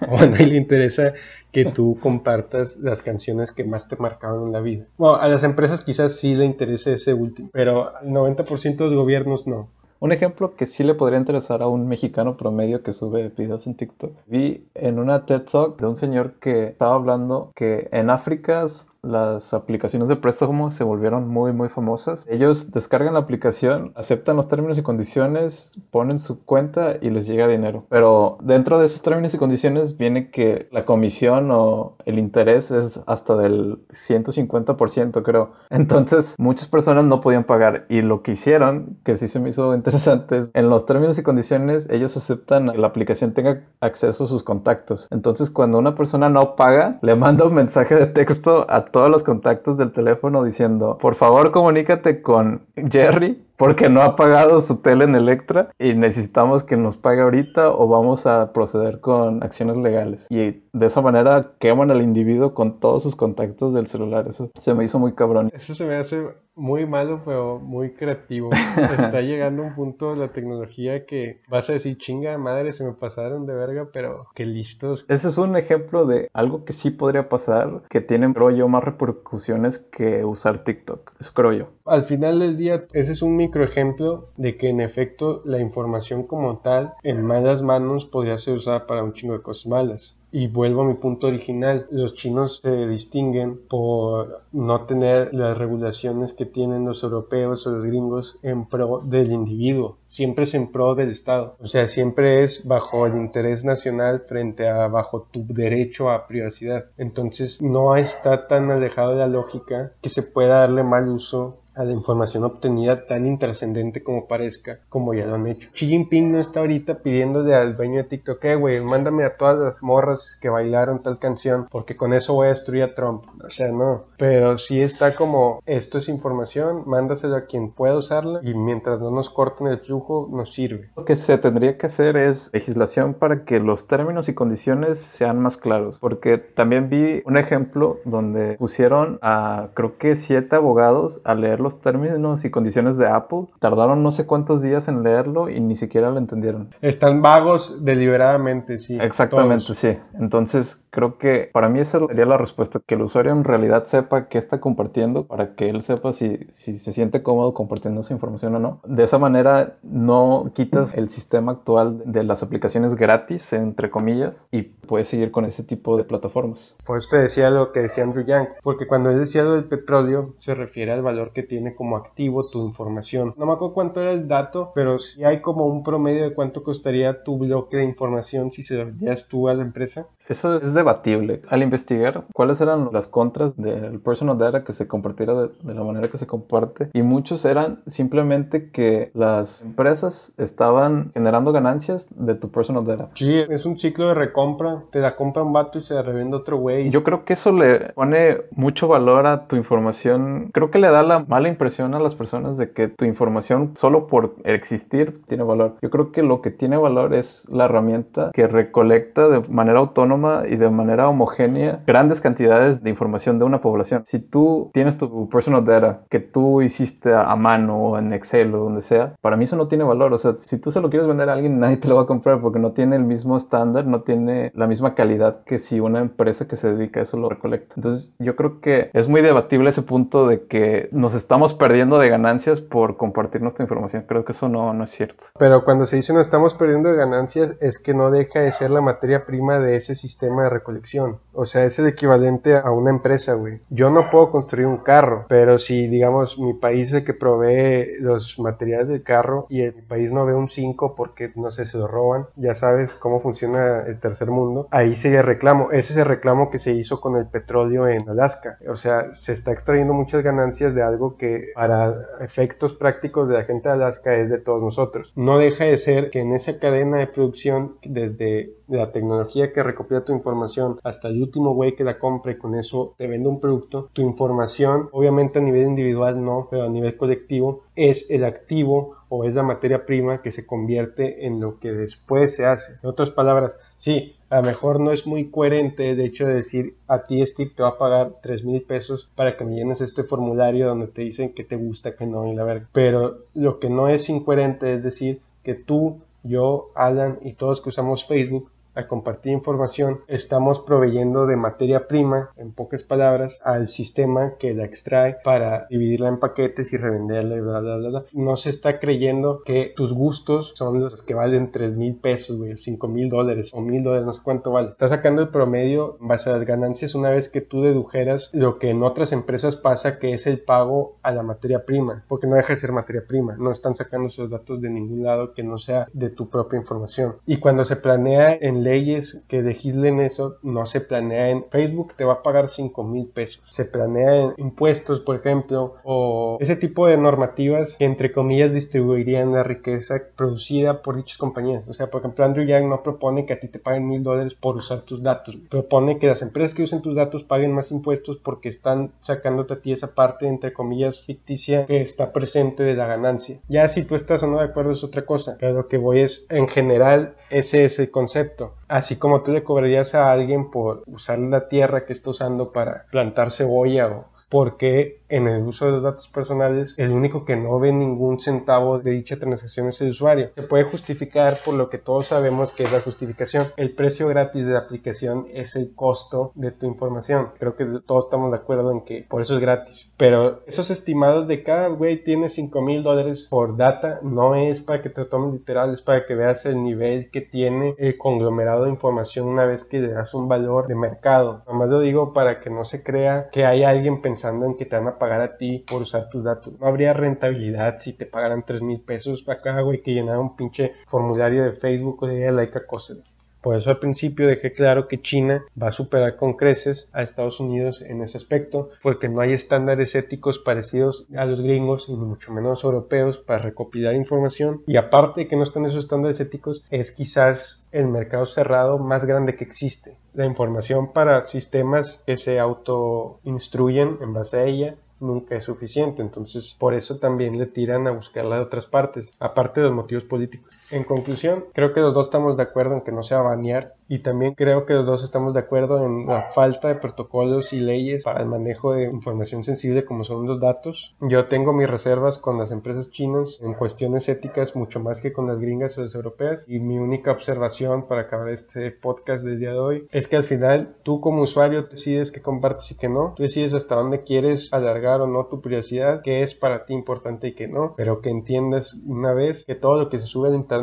o 0.08 0.18
a 0.18 0.26
nadie 0.26 0.46
le 0.46 0.56
interesa 0.56 1.14
que 1.50 1.64
tú 1.64 1.98
compartas 2.00 2.76
las 2.76 3.02
canciones 3.02 3.52
que 3.52 3.64
más 3.64 3.88
te 3.88 3.96
marcaron 3.96 4.46
en 4.46 4.52
la 4.52 4.60
vida. 4.60 4.86
Bueno, 4.96 5.16
a 5.16 5.28
las 5.28 5.42
empresas 5.44 5.82
quizás 5.82 6.16
sí 6.16 6.34
le 6.34 6.44
interese 6.44 6.92
ese 6.92 7.14
último, 7.14 7.50
pero 7.52 7.96
al 7.96 8.08
90% 8.08 8.76
de 8.76 8.84
los 8.84 8.94
gobiernos 8.94 9.46
no. 9.46 9.68
Un 10.00 10.12
ejemplo 10.12 10.56
que 10.56 10.64
sí 10.64 10.82
le 10.82 10.94
podría 10.94 11.18
interesar 11.18 11.60
a 11.60 11.68
un 11.68 11.86
mexicano 11.86 12.38
promedio 12.38 12.82
que 12.82 12.94
sube 12.94 13.28
videos 13.28 13.66
en 13.66 13.74
TikTok. 13.74 14.12
Vi 14.26 14.66
en 14.74 14.98
una 14.98 15.26
TED 15.26 15.42
Talk 15.42 15.78
de 15.78 15.86
un 15.86 15.94
señor 15.94 16.38
que 16.40 16.68
estaba 16.68 16.94
hablando 16.94 17.52
que 17.54 17.86
en 17.92 18.08
África 18.08 18.66
las 19.02 19.54
aplicaciones 19.54 20.08
de 20.08 20.16
préstamo 20.16 20.70
se 20.70 20.84
volvieron 20.84 21.28
muy 21.28 21.52
muy 21.52 21.68
famosas. 21.68 22.24
Ellos 22.28 22.70
descargan 22.72 23.14
la 23.14 23.20
aplicación, 23.20 23.92
aceptan 23.94 24.36
los 24.36 24.48
términos 24.48 24.78
y 24.78 24.82
condiciones, 24.82 25.72
ponen 25.90 26.18
su 26.18 26.44
cuenta 26.44 26.96
y 27.00 27.10
les 27.10 27.26
llega 27.26 27.48
dinero. 27.48 27.84
Pero 27.88 28.38
dentro 28.42 28.78
de 28.78 28.86
esos 28.86 29.02
términos 29.02 29.34
y 29.34 29.38
condiciones 29.38 29.96
viene 29.96 30.30
que 30.30 30.68
la 30.72 30.84
comisión 30.84 31.50
o 31.50 31.96
el 32.04 32.18
interés 32.18 32.70
es 32.70 33.00
hasta 33.06 33.36
del 33.36 33.78
150% 33.88 35.22
creo. 35.22 35.52
Entonces 35.70 36.34
muchas 36.38 36.66
personas 36.66 37.04
no 37.04 37.20
podían 37.20 37.44
pagar 37.44 37.86
y 37.88 38.02
lo 38.02 38.22
que 38.22 38.32
hicieron, 38.32 38.98
que 39.04 39.16
sí 39.16 39.28
se 39.28 39.40
me 39.40 39.50
hizo 39.50 39.74
interesante, 39.74 40.38
es 40.38 40.50
en 40.54 40.68
los 40.68 40.86
términos 40.86 41.18
y 41.18 41.22
condiciones 41.22 41.88
ellos 41.90 42.16
aceptan 42.16 42.70
que 42.70 42.78
la 42.78 42.86
aplicación 42.86 43.32
tenga 43.32 43.62
acceso 43.80 44.24
a 44.24 44.26
sus 44.26 44.42
contactos. 44.42 45.08
Entonces 45.10 45.50
cuando 45.50 45.78
una 45.78 45.94
persona 45.94 46.28
no 46.28 46.56
paga, 46.56 46.98
le 47.02 47.16
manda 47.16 47.44
un 47.44 47.54
mensaje 47.54 47.94
de 47.94 48.06
texto 48.06 48.66
a 48.68 48.89
todos 48.90 49.10
los 49.10 49.22
contactos 49.22 49.76
del 49.76 49.92
teléfono 49.92 50.44
diciendo, 50.44 50.98
por 51.00 51.14
favor 51.14 51.50
comunícate 51.50 52.22
con 52.22 52.62
Jerry 52.76 53.42
porque 53.60 53.90
no 53.90 54.00
ha 54.00 54.16
pagado 54.16 54.58
su 54.62 54.78
tele 54.78 55.04
en 55.04 55.14
Electra 55.14 55.70
y 55.78 55.92
necesitamos 55.92 56.64
que 56.64 56.78
nos 56.78 56.96
pague 56.96 57.20
ahorita 57.20 57.70
o 57.70 57.88
vamos 57.88 58.26
a 58.26 58.54
proceder 58.54 59.00
con 59.00 59.42
acciones 59.42 59.76
legales. 59.76 60.26
Y 60.30 60.62
de 60.72 60.86
esa 60.86 61.02
manera 61.02 61.52
queman 61.58 61.90
al 61.90 62.00
individuo 62.00 62.54
con 62.54 62.80
todos 62.80 63.02
sus 63.02 63.16
contactos 63.16 63.74
del 63.74 63.86
celular. 63.86 64.26
Eso 64.26 64.50
se 64.58 64.72
me 64.72 64.84
hizo 64.84 64.98
muy 64.98 65.14
cabrón. 65.14 65.50
Eso 65.52 65.74
se 65.74 65.84
me 65.84 65.96
hace 65.96 66.26
muy 66.54 66.86
malo, 66.86 67.22
pero 67.24 67.58
muy 67.58 67.92
creativo. 67.94 68.50
Está 68.98 69.22
llegando 69.22 69.62
un 69.62 69.74
punto 69.74 70.12
de 70.12 70.16
la 70.16 70.32
tecnología 70.32 71.06
que 71.06 71.36
vas 71.48 71.68
a 71.70 71.74
decir, 71.74 71.98
chinga 71.98 72.36
madre, 72.38 72.72
se 72.72 72.84
me 72.84 72.92
pasaron 72.92 73.46
de 73.46 73.54
verga, 73.54 73.88
pero 73.92 74.26
qué 74.34 74.46
listos. 74.46 75.04
Ese 75.08 75.28
es 75.28 75.38
un 75.38 75.56
ejemplo 75.56 76.06
de 76.06 76.28
algo 76.32 76.64
que 76.64 76.72
sí 76.72 76.90
podría 76.90 77.28
pasar, 77.28 77.82
que 77.88 78.00
tiene, 78.00 78.32
creo 78.32 78.50
yo, 78.50 78.68
más 78.68 78.84
repercusiones 78.84 79.78
que 79.78 80.24
usar 80.24 80.64
TikTok. 80.64 81.12
Eso 81.20 81.32
creo 81.34 81.52
yo. 81.52 81.68
Al 81.86 82.04
final 82.04 82.38
del 82.38 82.56
día, 82.56 82.86
ese 82.92 83.12
es 83.12 83.22
un 83.22 83.36
microejemplo 83.50 84.28
de 84.36 84.56
que 84.56 84.68
en 84.68 84.80
efecto 84.80 85.42
la 85.44 85.58
información 85.58 86.22
como 86.22 86.58
tal 86.58 86.94
en 87.02 87.26
malas 87.26 87.62
manos 87.62 88.06
podría 88.06 88.38
ser 88.38 88.54
usada 88.54 88.86
para 88.86 89.02
un 89.02 89.12
chingo 89.12 89.34
de 89.34 89.42
cosas 89.42 89.66
malas. 89.66 90.16
Y 90.32 90.46
vuelvo 90.46 90.82
a 90.82 90.84
mi 90.84 90.94
punto 90.94 91.26
original, 91.26 91.88
los 91.90 92.14
chinos 92.14 92.60
se 92.62 92.86
distinguen 92.86 93.58
por 93.68 94.42
no 94.52 94.82
tener 94.82 95.34
las 95.34 95.58
regulaciones 95.58 96.32
que 96.32 96.46
tienen 96.46 96.84
los 96.84 97.02
europeos 97.02 97.66
o 97.66 97.72
los 97.72 97.84
gringos 97.84 98.38
en 98.42 98.66
pro 98.66 99.00
del 99.00 99.32
individuo, 99.32 99.96
siempre 100.08 100.44
es 100.44 100.54
en 100.54 100.70
pro 100.70 100.94
del 100.94 101.10
Estado, 101.10 101.56
o 101.58 101.66
sea, 101.66 101.88
siempre 101.88 102.44
es 102.44 102.68
bajo 102.68 103.06
el 103.06 103.16
interés 103.16 103.64
nacional 103.64 104.22
frente 104.24 104.68
a 104.68 104.86
bajo 104.86 105.26
tu 105.32 105.44
derecho 105.48 106.10
a 106.10 106.28
privacidad. 106.28 106.84
Entonces 106.96 107.60
no 107.60 107.96
está 107.96 108.46
tan 108.46 108.70
alejado 108.70 109.10
de 109.10 109.16
la 109.16 109.26
lógica 109.26 109.94
que 110.00 110.10
se 110.10 110.22
pueda 110.22 110.60
darle 110.60 110.84
mal 110.84 111.08
uso 111.08 111.58
a 111.80 111.84
la 111.84 111.92
información 111.92 112.44
obtenida 112.44 113.06
tan 113.06 113.26
intrascendente 113.26 114.02
como 114.02 114.26
parezca, 114.26 114.80
como 114.88 115.14
ya 115.14 115.26
lo 115.26 115.36
han 115.36 115.46
hecho. 115.46 115.70
Xi 115.72 115.86
Jinping 115.86 116.32
no 116.32 116.38
está 116.38 116.60
ahorita 116.60 116.98
pidiéndole 117.02 117.54
al 117.54 117.76
dueño 117.76 117.98
de 117.98 118.04
TikTok, 118.04 118.44
eh, 118.44 118.54
güey, 118.56 118.80
mándame 118.80 119.24
a 119.24 119.36
todas 119.36 119.58
las 119.58 119.82
morras 119.82 120.38
que 120.40 120.50
bailaron 120.50 121.02
tal 121.02 121.18
canción, 121.18 121.66
porque 121.70 121.96
con 121.96 122.12
eso 122.12 122.34
voy 122.34 122.46
a 122.46 122.50
destruir 122.50 122.82
a 122.82 122.94
Trump. 122.94 123.24
O 123.42 123.50
sea, 123.50 123.72
no. 123.72 124.04
Pero 124.18 124.58
sí 124.58 124.82
está 124.82 125.14
como, 125.14 125.62
esto 125.64 125.98
es 125.98 126.08
información, 126.08 126.82
mándaselo 126.86 127.36
a 127.36 127.46
quien 127.46 127.70
pueda 127.70 127.96
usarla 127.96 128.40
y 128.42 128.54
mientras 128.54 129.00
no 129.00 129.10
nos 129.10 129.30
corten 129.30 129.66
el 129.66 129.78
flujo, 129.78 130.28
nos 130.30 130.52
sirve. 130.52 130.90
Lo 130.96 131.04
que 131.04 131.16
se 131.16 131.38
tendría 131.38 131.78
que 131.78 131.86
hacer 131.86 132.16
es 132.16 132.50
legislación 132.52 133.14
para 133.14 133.44
que 133.44 133.58
los 133.58 133.86
términos 133.86 134.28
y 134.28 134.34
condiciones 134.34 134.98
sean 134.98 135.40
más 135.40 135.56
claros, 135.56 135.98
porque 135.98 136.38
también 136.38 136.90
vi 136.90 137.22
un 137.24 137.36
ejemplo 137.36 137.98
donde 138.04 138.56
pusieron 138.56 139.18
a 139.22 139.68
creo 139.74 139.96
que 139.96 140.16
siete 140.16 140.56
abogados 140.56 141.22
a 141.24 141.34
leer 141.34 141.60
los 141.60 141.69
términos 141.78 142.44
y 142.44 142.50
condiciones 142.50 142.96
de 142.96 143.06
Apple. 143.06 143.44
Tardaron 143.60 144.02
no 144.02 144.10
sé 144.10 144.26
cuántos 144.26 144.62
días 144.62 144.88
en 144.88 145.02
leerlo 145.02 145.48
y 145.48 145.60
ni 145.60 145.76
siquiera 145.76 146.10
lo 146.10 146.18
entendieron. 146.18 146.74
Están 146.80 147.22
vagos 147.22 147.84
deliberadamente, 147.84 148.78
sí. 148.78 148.98
Exactamente, 149.00 149.66
todos. 149.66 149.78
sí. 149.78 149.96
Entonces 150.18 150.82
creo 150.90 151.18
que 151.18 151.50
para 151.52 151.68
mí 151.68 151.80
esa 151.80 151.98
sería 152.06 152.26
la 152.26 152.38
respuesta, 152.38 152.80
que 152.84 152.94
el 152.94 153.02
usuario 153.02 153.32
en 153.32 153.44
realidad 153.44 153.84
sepa 153.84 154.28
qué 154.28 154.38
está 154.38 154.60
compartiendo 154.60 155.26
para 155.26 155.54
que 155.54 155.68
él 155.68 155.82
sepa 155.82 156.12
si, 156.12 156.46
si 156.50 156.78
se 156.78 156.92
siente 156.92 157.22
cómodo 157.22 157.54
compartiendo 157.54 158.00
esa 158.00 158.14
información 158.14 158.54
o 158.56 158.58
no. 158.58 158.80
De 158.84 159.04
esa 159.04 159.18
manera 159.18 159.78
no 159.82 160.50
quitas 160.54 160.94
el 160.94 161.10
sistema 161.10 161.52
actual 161.52 162.02
de 162.04 162.24
las 162.24 162.42
aplicaciones 162.42 162.94
gratis, 162.94 163.52
entre 163.52 163.90
comillas, 163.90 164.46
y 164.50 164.62
puedes 164.62 165.08
seguir 165.08 165.30
con 165.30 165.44
ese 165.44 165.62
tipo 165.62 165.96
de 165.96 166.04
plataformas. 166.04 166.74
Por 166.84 166.98
eso 166.98 167.08
te 167.10 167.18
decía 167.18 167.50
lo 167.50 167.72
que 167.72 167.80
decía 167.80 168.04
Andrew 168.04 168.24
Yang, 168.24 168.48
porque 168.62 168.86
cuando 168.86 169.10
él 169.10 169.18
decía 169.18 169.44
lo 169.44 169.54
del 169.54 169.64
petróleo 169.64 170.34
se 170.38 170.54
refiere 170.54 170.92
al 170.92 171.02
valor 171.02 171.32
que 171.32 171.42
tiene 171.42 171.74
como 171.74 171.96
activo 171.96 172.48
tu 172.48 172.66
información. 172.66 173.34
No 173.36 173.46
me 173.46 173.52
acuerdo 173.52 173.74
cuánto 173.74 174.00
era 174.00 174.12
el 174.12 174.28
dato, 174.28 174.72
pero 174.74 174.98
sí 174.98 175.24
hay 175.24 175.40
como 175.40 175.66
un 175.66 175.82
promedio 175.82 176.24
de 176.24 176.34
cuánto 176.34 176.62
costaría 176.62 177.22
tu 177.22 177.38
bloque 177.38 177.76
de 177.76 177.84
información 177.84 178.50
si 178.50 178.62
se 178.62 178.76
lo 178.76 178.90
tú 179.28 179.48
a 179.48 179.54
la 179.54 179.62
empresa. 179.62 180.08
Eso 180.30 180.56
es 180.56 180.74
debatible. 180.74 181.42
Al 181.48 181.62
investigar 181.62 182.22
cuáles 182.32 182.60
eran 182.60 182.90
las 182.92 183.08
contras 183.08 183.56
del 183.56 183.98
personal 183.98 184.38
data 184.38 184.62
que 184.62 184.72
se 184.72 184.86
compartiera 184.86 185.34
de, 185.34 185.48
de, 185.60 185.74
la 185.74 185.82
manera 185.82 186.06
que 186.08 186.18
se 186.18 186.28
comparte, 186.28 186.88
y 186.92 187.02
muchos 187.02 187.44
eran 187.44 187.80
simplemente 187.86 188.70
que 188.70 189.10
las 189.12 189.62
empresas 189.62 190.32
estaban 190.38 191.10
generando 191.14 191.50
ganancias 191.50 192.06
de 192.14 192.36
tu 192.36 192.48
personal 192.50 192.84
data. 192.84 193.08
Sí, 193.14 193.44
es 193.48 193.66
un 193.66 193.76
ciclo 193.76 194.06
de 194.06 194.14
recompra. 194.14 194.84
Te 194.92 195.00
la 195.00 195.16
compra 195.16 195.42
un 195.42 195.52
vato 195.52 195.80
y 195.80 195.82
se 195.82 195.94
la 195.94 196.02
revende 196.02 196.36
otro 196.36 196.58
güey. 196.58 196.90
Yo 196.90 197.02
creo 197.02 197.24
que 197.24 197.32
eso 197.32 197.50
le 197.50 197.92
pone 197.94 198.38
mucho 198.52 198.86
valor 198.86 199.26
a 199.26 199.48
tu 199.48 199.56
información. 199.56 200.50
Creo 200.52 200.70
que 200.70 200.78
le 200.78 200.90
da 200.90 201.02
la 201.02 201.24
mala 201.24 201.48
impresión 201.48 201.92
a 201.94 201.98
las 201.98 202.14
personas 202.14 202.56
de 202.56 202.70
que 202.70 202.86
tu 202.86 203.04
información 203.04 203.72
solo 203.76 204.06
por 204.06 204.36
existir 204.44 205.18
tiene 205.26 205.42
valor. 205.42 205.74
Yo 205.82 205.90
creo 205.90 206.12
que 206.12 206.22
lo 206.22 206.40
que 206.40 206.52
tiene 206.52 206.76
valor 206.76 207.14
es 207.14 207.48
la 207.50 207.64
herramienta 207.64 208.30
que 208.32 208.46
recolecta 208.46 209.28
de 209.28 209.40
manera 209.48 209.80
autónoma 209.80 210.19
y 210.48 210.56
de 210.56 210.70
manera 210.70 211.08
homogénea 211.08 211.82
grandes 211.86 212.20
cantidades 212.20 212.82
de 212.82 212.90
información 212.90 213.38
de 213.38 213.44
una 213.44 213.60
población. 213.60 214.02
Si 214.04 214.18
tú 214.18 214.70
tienes 214.72 214.98
tu 214.98 215.28
personal 215.28 215.64
data 215.64 216.02
que 216.08 216.20
tú 216.20 216.62
hiciste 216.62 217.14
a 217.14 217.34
mano 217.36 217.76
o 217.76 217.98
en 217.98 218.12
Excel 218.12 218.54
o 218.54 218.64
donde 218.64 218.80
sea, 218.80 219.14
para 219.20 219.36
mí 219.36 219.44
eso 219.44 219.56
no 219.56 219.68
tiene 219.68 219.84
valor. 219.84 220.12
O 220.12 220.18
sea, 220.18 220.34
si 220.36 220.58
tú 220.58 220.70
se 220.70 220.80
lo 220.80 220.90
quieres 220.90 221.08
vender 221.08 221.28
a 221.28 221.32
alguien, 221.32 221.58
nadie 221.60 221.76
te 221.76 221.88
lo 221.88 221.96
va 221.96 222.02
a 222.02 222.06
comprar 222.06 222.40
porque 222.40 222.58
no 222.58 222.72
tiene 222.72 222.96
el 222.96 223.04
mismo 223.04 223.36
estándar, 223.36 223.86
no 223.86 224.02
tiene 224.02 224.52
la 224.54 224.66
misma 224.66 224.94
calidad 224.94 225.42
que 225.44 225.58
si 225.58 225.80
una 225.80 226.00
empresa 226.00 226.46
que 226.46 226.56
se 226.56 226.74
dedica 226.74 227.00
a 227.00 227.02
eso 227.04 227.16
lo 227.16 227.28
recolecta. 227.28 227.74
Entonces, 227.76 228.12
yo 228.18 228.36
creo 228.36 228.60
que 228.60 228.90
es 228.92 229.08
muy 229.08 229.22
debatible 229.22 229.70
ese 229.70 229.82
punto 229.82 230.26
de 230.26 230.46
que 230.46 230.88
nos 230.92 231.14
estamos 231.14 231.54
perdiendo 231.54 231.98
de 231.98 232.08
ganancias 232.08 232.60
por 232.60 232.96
compartir 232.96 233.42
nuestra 233.42 233.64
información. 233.64 234.04
Creo 234.06 234.24
que 234.24 234.32
eso 234.32 234.48
no, 234.48 234.72
no 234.74 234.84
es 234.84 234.90
cierto. 234.90 235.24
Pero 235.38 235.64
cuando 235.64 235.86
se 235.86 235.96
dice 235.96 236.12
no 236.12 236.20
estamos 236.20 236.54
perdiendo 236.54 236.90
de 236.90 236.96
ganancias, 236.96 237.56
es 237.60 237.78
que 237.78 237.94
no 237.94 238.10
deja 238.10 238.40
de 238.40 238.52
ser 238.52 238.70
la 238.70 238.80
materia 238.80 239.24
prima 239.24 239.58
de 239.58 239.76
ese 239.76 239.94
sistema 239.94 240.09
sistema 240.10 240.44
de 240.44 240.50
recolección. 240.50 241.18
O 241.32 241.46
sea, 241.46 241.64
es 241.64 241.78
el 241.78 241.86
equivalente 241.86 242.56
a 242.56 242.70
una 242.70 242.90
empresa, 242.90 243.34
güey. 243.34 243.60
Yo 243.70 243.90
no 243.90 244.10
puedo 244.10 244.30
construir 244.30 244.66
un 244.66 244.78
carro, 244.78 245.26
pero 245.28 245.58
si, 245.58 245.86
digamos, 245.86 246.38
mi 246.38 246.54
país 246.54 246.88
es 246.88 246.94
el 246.94 247.04
que 247.04 247.14
provee 247.14 247.96
los 248.00 248.38
materiales 248.38 248.88
del 248.88 249.02
carro 249.02 249.46
y 249.48 249.62
el 249.62 249.74
país 249.74 250.12
no 250.12 250.26
ve 250.26 250.34
un 250.34 250.48
5 250.48 250.94
porque, 250.94 251.32
no 251.36 251.50
sé, 251.50 251.64
se 251.64 251.78
lo 251.78 251.86
roban, 251.86 252.26
ya 252.36 252.54
sabes 252.54 252.94
cómo 252.94 253.20
funciona 253.20 253.84
el 253.86 253.98
tercer 254.00 254.30
mundo, 254.30 254.66
ahí 254.70 254.96
sería 254.96 255.22
reclamo. 255.22 255.70
Ese 255.70 255.92
es 255.92 255.98
el 255.98 256.06
reclamo 256.06 256.50
que 256.50 256.58
se 256.58 256.72
hizo 256.72 257.00
con 257.00 257.16
el 257.16 257.26
petróleo 257.26 257.86
en 257.88 258.08
Alaska. 258.08 258.58
O 258.68 258.76
sea, 258.76 259.14
se 259.14 259.32
está 259.32 259.52
extrayendo 259.52 259.94
muchas 259.94 260.22
ganancias 260.22 260.74
de 260.74 260.82
algo 260.82 261.16
que 261.16 261.52
para 261.54 261.94
efectos 262.20 262.72
prácticos 262.72 263.28
de 263.28 263.36
la 263.36 263.44
gente 263.44 263.68
de 263.68 263.74
Alaska 263.74 264.14
es 264.16 264.30
de 264.30 264.38
todos 264.38 264.62
nosotros. 264.62 265.12
No 265.14 265.38
deja 265.38 265.64
de 265.64 265.78
ser 265.78 266.10
que 266.10 266.20
en 266.20 266.32
esa 266.34 266.58
cadena 266.58 266.98
de 266.98 267.06
producción, 267.06 267.76
desde 267.82 268.54
la 268.70 268.92
tecnología 268.92 269.52
que 269.52 269.62
recopila 269.62 270.04
tu 270.04 270.12
información 270.12 270.78
hasta 270.82 271.08
el 271.08 271.20
último 271.22 271.54
güey 271.54 271.74
que 271.74 271.84
la 271.84 271.98
compra 271.98 272.32
y 272.32 272.38
con 272.38 272.54
eso 272.54 272.94
te 272.96 273.06
vende 273.06 273.28
un 273.28 273.40
producto, 273.40 273.90
tu 273.92 274.02
información, 274.02 274.88
obviamente 274.92 275.38
a 275.38 275.42
nivel 275.42 275.62
individual 275.62 276.24
no, 276.24 276.48
pero 276.50 276.64
a 276.64 276.68
nivel 276.68 276.96
colectivo, 276.96 277.64
es 277.76 278.10
el 278.10 278.24
activo 278.24 278.96
o 279.08 279.24
es 279.24 279.34
la 279.34 279.42
materia 279.42 279.84
prima 279.84 280.22
que 280.22 280.30
se 280.30 280.46
convierte 280.46 281.26
en 281.26 281.40
lo 281.40 281.58
que 281.58 281.72
después 281.72 282.36
se 282.36 282.46
hace. 282.46 282.74
En 282.82 282.88
otras 282.88 283.10
palabras, 283.10 283.58
sí, 283.76 284.14
a 284.30 284.36
lo 284.36 284.42
mejor 284.44 284.78
no 284.78 284.92
es 284.92 285.06
muy 285.06 285.30
coherente 285.30 285.90
el 285.90 286.00
hecho 286.00 286.26
de 286.26 286.34
decir 286.34 286.76
a 286.86 287.02
ti 287.02 287.26
Steve 287.26 287.50
te 287.54 287.64
va 287.64 287.70
a 287.70 287.78
pagar 287.78 288.12
3 288.22 288.44
mil 288.44 288.62
pesos 288.62 289.10
para 289.16 289.36
que 289.36 289.44
me 289.44 289.56
llenes 289.56 289.80
este 289.80 290.04
formulario 290.04 290.68
donde 290.68 290.86
te 290.86 291.02
dicen 291.02 291.34
que 291.34 291.42
te 291.42 291.56
gusta, 291.56 291.96
que 291.96 292.06
no 292.06 292.28
y 292.28 292.34
la 292.36 292.44
verga. 292.44 292.68
Pero 292.72 293.24
lo 293.34 293.58
que 293.58 293.68
no 293.68 293.88
es 293.88 294.08
incoherente 294.08 294.74
es 294.74 294.84
decir 294.84 295.20
que 295.42 295.54
tú, 295.54 295.98
yo, 296.22 296.70
Alan 296.76 297.18
y 297.22 297.32
todos 297.32 297.60
que 297.60 297.70
usamos 297.70 298.06
Facebook 298.06 298.48
al 298.74 298.86
compartir 298.86 299.32
información, 299.32 300.00
estamos 300.06 300.60
proveyendo 300.60 301.26
de 301.26 301.36
materia 301.36 301.88
prima, 301.88 302.30
en 302.36 302.52
pocas 302.52 302.84
palabras, 302.84 303.40
al 303.44 303.68
sistema 303.68 304.34
que 304.38 304.54
la 304.54 304.64
extrae 304.64 305.16
para 305.24 305.66
dividirla 305.68 306.08
en 306.08 306.18
paquetes 306.18 306.72
y 306.72 306.76
revenderla 306.76 307.40
bla, 307.40 307.60
bla, 307.60 307.76
bla. 307.76 308.04
No 308.12 308.36
se 308.36 308.50
está 308.50 308.78
creyendo 308.78 309.42
que 309.44 309.72
tus 309.74 309.92
gustos 309.92 310.52
son 310.54 310.80
los 310.80 311.02
que 311.02 311.14
valen 311.14 311.50
3 311.50 311.76
mil 311.76 311.96
pesos, 311.96 312.38
güey, 312.38 312.56
5 312.56 312.88
mil 312.88 313.08
dólares 313.08 313.50
o 313.52 313.60
mil 313.60 313.82
dólares, 313.82 314.06
no 314.06 314.12
sé 314.12 314.22
cuánto 314.22 314.52
vale. 314.52 314.70
Estás 314.70 314.90
sacando 314.90 315.22
el 315.22 315.28
promedio 315.28 315.96
en 316.00 316.08
base 316.08 316.30
a 316.30 316.36
las 316.36 316.46
ganancias 316.46 316.94
una 316.94 317.10
vez 317.10 317.28
que 317.28 317.40
tú 317.40 317.62
dedujeras 317.62 318.30
lo 318.32 318.58
que 318.58 318.70
en 318.70 318.82
otras 318.82 319.12
empresas 319.12 319.56
pasa, 319.56 319.98
que 319.98 320.12
es 320.14 320.26
el 320.26 320.40
pago 320.40 320.96
a 321.02 321.12
la 321.12 321.22
materia 321.22 321.64
prima, 321.64 322.04
porque 322.08 322.26
no 322.26 322.36
deja 322.36 322.52
de 322.54 322.56
ser 322.56 322.72
materia 322.72 323.02
prima. 323.06 323.36
No 323.38 323.50
están 323.50 323.74
sacando 323.74 324.06
esos 324.06 324.30
datos 324.30 324.60
de 324.60 324.70
ningún 324.70 325.02
lado 325.02 325.32
que 325.32 325.42
no 325.42 325.58
sea 325.58 325.88
de 325.92 326.10
tu 326.10 326.28
propia 326.28 326.58
información. 326.58 327.16
Y 327.26 327.38
cuando 327.38 327.64
se 327.64 327.76
planea 327.76 328.36
en 328.40 328.59
leyes 328.62 329.24
que 329.28 329.42
legislen 329.42 330.00
eso 330.00 330.36
no 330.42 330.66
se 330.66 330.80
planea 330.80 331.30
en 331.30 331.44
Facebook 331.50 331.94
te 331.96 332.04
va 332.04 332.14
a 332.14 332.22
pagar 332.22 332.48
5 332.48 332.84
mil 332.84 333.06
pesos. 333.06 333.42
Se 333.44 333.64
planea 333.64 334.16
en 334.16 334.34
impuestos 334.38 335.00
por 335.00 335.16
ejemplo 335.16 335.76
o 335.84 336.36
ese 336.40 336.56
tipo 336.56 336.86
de 336.86 336.96
normativas 336.96 337.76
que 337.76 337.84
entre 337.84 338.12
comillas 338.12 338.52
distribuirían 338.52 339.32
la 339.32 339.42
riqueza 339.42 340.00
producida 340.16 340.82
por 340.82 340.96
dichas 340.96 341.18
compañías. 341.18 341.68
O 341.68 341.72
sea 341.72 341.90
por 341.90 342.00
ejemplo 342.00 342.24
Andrew 342.24 342.46
Yang 342.46 342.68
no 342.68 342.82
propone 342.82 343.26
que 343.26 343.34
a 343.34 343.40
ti 343.40 343.48
te 343.48 343.58
paguen 343.58 343.88
mil 343.88 344.02
dólares 344.02 344.34
por 344.34 344.56
usar 344.56 344.80
tus 344.80 345.02
datos. 345.02 345.36
Propone 345.48 345.98
que 345.98 346.06
las 346.06 346.22
empresas 346.22 346.54
que 346.54 346.62
usen 346.62 346.82
tus 346.82 346.94
datos 346.94 347.24
paguen 347.24 347.52
más 347.52 347.72
impuestos 347.72 348.16
porque 348.16 348.48
están 348.48 348.92
sacándote 349.00 349.54
a 349.54 349.60
ti 349.60 349.72
esa 349.72 349.94
parte 349.94 350.26
entre 350.26 350.52
comillas 350.52 351.02
ficticia 351.02 351.66
que 351.66 351.80
está 351.80 352.12
presente 352.12 352.62
de 352.62 352.74
la 352.74 352.86
ganancia. 352.86 353.38
Ya 353.48 353.68
si 353.68 353.84
tú 353.84 353.94
estás 353.94 354.22
o 354.22 354.26
no 354.26 354.38
de 354.38 354.44
acuerdo 354.44 354.72
es 354.72 354.84
otra 354.84 355.04
cosa 355.04 355.36
pero 355.38 355.54
lo 355.54 355.68
que 355.68 355.78
voy 355.78 356.00
es 356.00 356.26
en 356.28 356.48
general 356.48 357.14
ese 357.30 357.64
es 357.64 357.78
el 357.78 357.90
concepto. 357.90 358.54
Así 358.68 358.96
como 358.96 359.22
tú 359.22 359.32
le 359.32 359.42
cobrarías 359.42 359.94
a 359.94 360.10
alguien 360.12 360.50
por 360.50 360.82
usar 360.86 361.18
la 361.18 361.48
tierra 361.48 361.86
que 361.86 361.92
está 361.92 362.10
usando 362.10 362.52
para 362.52 362.86
plantar 362.90 363.30
cebolla 363.30 363.88
o 363.88 364.08
porque 364.30 365.00
en 365.08 365.26
el 365.26 365.42
uso 365.42 365.66
de 365.66 365.72
los 365.72 365.82
datos 365.82 366.08
personales 366.08 366.74
el 366.78 366.92
único 366.92 367.24
que 367.24 367.34
no 367.34 367.58
ve 367.58 367.72
ningún 367.72 368.20
centavo 368.20 368.78
de 368.78 368.92
dicha 368.92 369.18
transacción 369.18 369.66
es 369.66 369.80
el 369.80 369.90
usuario. 369.90 370.30
Se 370.36 370.44
puede 370.44 370.62
justificar 370.62 371.36
por 371.44 371.54
lo 371.54 371.68
que 371.68 371.78
todos 371.78 372.06
sabemos 372.06 372.52
que 372.52 372.62
es 372.62 372.72
la 372.72 372.80
justificación. 372.80 373.48
El 373.56 373.74
precio 373.74 374.06
gratis 374.06 374.46
de 374.46 374.52
la 374.52 374.60
aplicación 374.60 375.26
es 375.34 375.56
el 375.56 375.74
costo 375.74 376.30
de 376.36 376.52
tu 376.52 376.66
información. 376.66 377.30
Creo 377.40 377.56
que 377.56 377.66
todos 377.84 378.04
estamos 378.04 378.30
de 378.30 378.36
acuerdo 378.36 378.70
en 378.70 378.82
que 378.82 379.04
por 379.08 379.20
eso 379.20 379.34
es 379.34 379.40
gratis. 379.40 379.92
Pero 379.96 380.42
esos 380.46 380.70
estimados 380.70 381.26
de 381.26 381.42
cada 381.42 381.66
güey 381.66 382.04
tiene 382.04 382.28
5 382.28 382.62
mil 382.62 382.84
dólares 382.84 383.26
por 383.28 383.56
data 383.56 383.98
no 384.02 384.36
es 384.36 384.60
para 384.60 384.80
que 384.80 384.90
te 384.90 385.04
tomes 385.06 385.32
literal, 385.32 385.74
es 385.74 385.82
para 385.82 386.06
que 386.06 386.14
veas 386.14 386.46
el 386.46 386.62
nivel 386.62 387.10
que 387.10 387.20
tiene 387.20 387.74
el 387.78 387.98
conglomerado 387.98 388.64
de 388.64 388.70
información 388.70 389.26
una 389.26 389.44
vez 389.44 389.64
que 389.64 389.80
le 389.80 389.88
das 389.88 390.14
un 390.14 390.28
valor 390.28 390.68
de 390.68 390.76
mercado. 390.76 391.42
Nomás 391.48 391.68
lo 391.68 391.80
digo 391.80 392.12
para 392.12 392.38
que 392.40 392.48
no 392.48 392.62
se 392.62 392.84
crea 392.84 393.28
que 393.32 393.44
hay 393.44 393.64
alguien 393.64 394.00
pensando 394.00 394.19
en 394.24 394.56
que 394.56 394.66
te 394.66 394.76
van 394.76 394.88
a 394.88 394.98
pagar 394.98 395.20
a 395.20 395.36
ti 395.36 395.64
por 395.68 395.82
usar 395.82 396.08
tus 396.08 396.24
datos. 396.24 396.58
No 396.58 396.66
habría 396.66 396.92
rentabilidad 396.92 397.78
si 397.78 397.92
te 397.92 398.06
pagaran 398.06 398.44
3 398.44 398.62
mil 398.62 398.80
pesos 398.80 399.22
para 399.22 399.40
cada 399.40 399.62
güey 399.62 399.82
que 399.82 399.94
llenara 399.94 400.20
un 400.20 400.36
pinche 400.36 400.74
formulario 400.86 401.44
de 401.44 401.52
Facebook 401.52 402.02
o 402.02 402.06
de 402.06 402.30
like 402.32 402.58
a 402.58 402.66
cosa. 402.66 402.94
Por 403.40 403.56
eso 403.56 403.70
al 403.70 403.78
principio 403.78 404.26
dejé 404.26 404.52
claro 404.52 404.86
que 404.86 405.00
China 405.00 405.42
va 405.60 405.68
a 405.68 405.72
superar 405.72 406.16
con 406.16 406.34
creces 406.34 406.90
a 406.92 407.02
Estados 407.02 407.40
Unidos 407.40 407.80
en 407.80 408.02
ese 408.02 408.18
aspecto, 408.18 408.68
porque 408.82 409.08
no 409.08 409.22
hay 409.22 409.32
estándares 409.32 409.94
éticos 409.94 410.38
parecidos 410.38 411.06
a 411.16 411.24
los 411.24 411.40
gringos 411.40 411.88
y 411.88 411.94
mucho 411.94 412.32
menos 412.34 412.64
europeos 412.64 413.16
para 413.16 413.40
recopilar 413.40 413.94
información. 413.94 414.62
Y 414.66 414.76
aparte 414.76 415.22
de 415.22 415.28
que 415.28 415.36
no 415.36 415.42
están 415.42 415.64
esos 415.64 415.84
estándares 415.84 416.20
éticos, 416.20 416.66
es 416.70 416.92
quizás 416.92 417.66
el 417.72 417.86
mercado 417.86 418.26
cerrado 418.26 418.78
más 418.78 419.06
grande 419.06 419.34
que 419.36 419.44
existe. 419.44 419.96
La 420.12 420.26
información 420.26 420.92
para 420.92 421.26
sistemas 421.26 422.02
que 422.06 422.16
se 422.16 422.40
autoinstruyen 422.40 423.98
en 424.00 424.12
base 424.12 424.38
a 424.38 424.44
ella 424.44 424.76
nunca 424.98 425.36
es 425.36 425.44
suficiente. 425.44 426.02
Entonces, 426.02 426.56
por 426.58 426.74
eso 426.74 426.98
también 426.98 427.38
le 427.38 427.46
tiran 427.46 427.86
a 427.86 427.92
buscarla 427.92 428.36
de 428.36 428.42
otras 428.42 428.66
partes, 428.66 429.14
aparte 429.18 429.60
de 429.60 429.66
los 429.66 429.76
motivos 429.76 430.04
políticos. 430.04 430.54
En 430.72 430.84
conclusión, 430.84 431.46
creo 431.52 431.72
que 431.72 431.80
los 431.80 431.92
dos 431.92 432.06
estamos 432.06 432.36
de 432.36 432.44
acuerdo 432.44 432.74
en 432.74 432.82
que 432.82 432.92
no 432.92 433.02
se 433.02 433.16
va 433.16 433.22
a 433.22 433.24
banear 433.24 433.72
y 433.88 434.00
también 434.00 434.34
creo 434.34 434.66
que 434.66 434.74
los 434.74 434.86
dos 434.86 435.02
estamos 435.02 435.34
de 435.34 435.40
acuerdo 435.40 435.84
en 435.84 436.06
la 436.06 436.30
falta 436.30 436.68
de 436.68 436.76
protocolos 436.76 437.52
y 437.52 437.58
leyes 437.58 438.04
para 438.04 438.20
el 438.20 438.28
manejo 438.28 438.72
de 438.72 438.84
información 438.84 439.42
sensible 439.42 439.84
como 439.84 440.04
son 440.04 440.26
los 440.26 440.38
datos. 440.38 440.94
Yo 441.00 441.26
tengo 441.26 441.52
mis 441.52 441.68
reservas 441.68 442.18
con 442.18 442.38
las 442.38 442.52
empresas 442.52 442.90
chinas 442.90 443.40
en 443.42 443.54
cuestiones 443.54 444.08
éticas 444.08 444.54
mucho 444.54 444.78
más 444.78 445.00
que 445.00 445.12
con 445.12 445.26
las 445.26 445.40
gringas 445.40 445.76
o 445.76 445.82
las 445.82 445.94
europeas 445.96 446.44
y 446.48 446.60
mi 446.60 446.78
única 446.78 447.10
observación 447.10 447.88
para 447.88 448.02
acabar 448.02 448.28
este 448.28 448.70
podcast 448.70 449.24
del 449.24 449.40
día 449.40 449.52
de 449.52 449.58
hoy 449.58 449.88
es 449.90 450.06
que 450.06 450.16
al 450.16 450.24
final 450.24 450.76
tú 450.84 451.00
como 451.00 451.22
usuario 451.22 451.64
decides 451.64 452.12
qué 452.12 452.22
compartes 452.22 452.70
y 452.70 452.76
qué 452.76 452.88
no. 452.88 453.14
Tú 453.16 453.24
decides 453.24 453.54
hasta 453.54 453.74
dónde 453.74 454.04
quieres 454.04 454.52
alargar 454.52 455.00
o 455.00 455.08
no 455.08 455.26
tu 455.26 455.40
privacidad, 455.40 456.02
qué 456.02 456.22
es 456.22 456.36
para 456.36 456.64
ti 456.64 456.74
importante 456.74 457.26
y 457.26 457.34
qué 457.34 457.48
no, 457.48 457.74
pero 457.76 458.00
que 458.00 458.10
entiendas 458.10 458.74
una 458.86 459.12
vez 459.12 459.44
que 459.44 459.56
todo 459.56 459.76
lo 459.76 459.88
que 459.88 459.98
se 459.98 460.06
sube 460.06 460.28
a 460.28 460.34
internet 460.34 460.59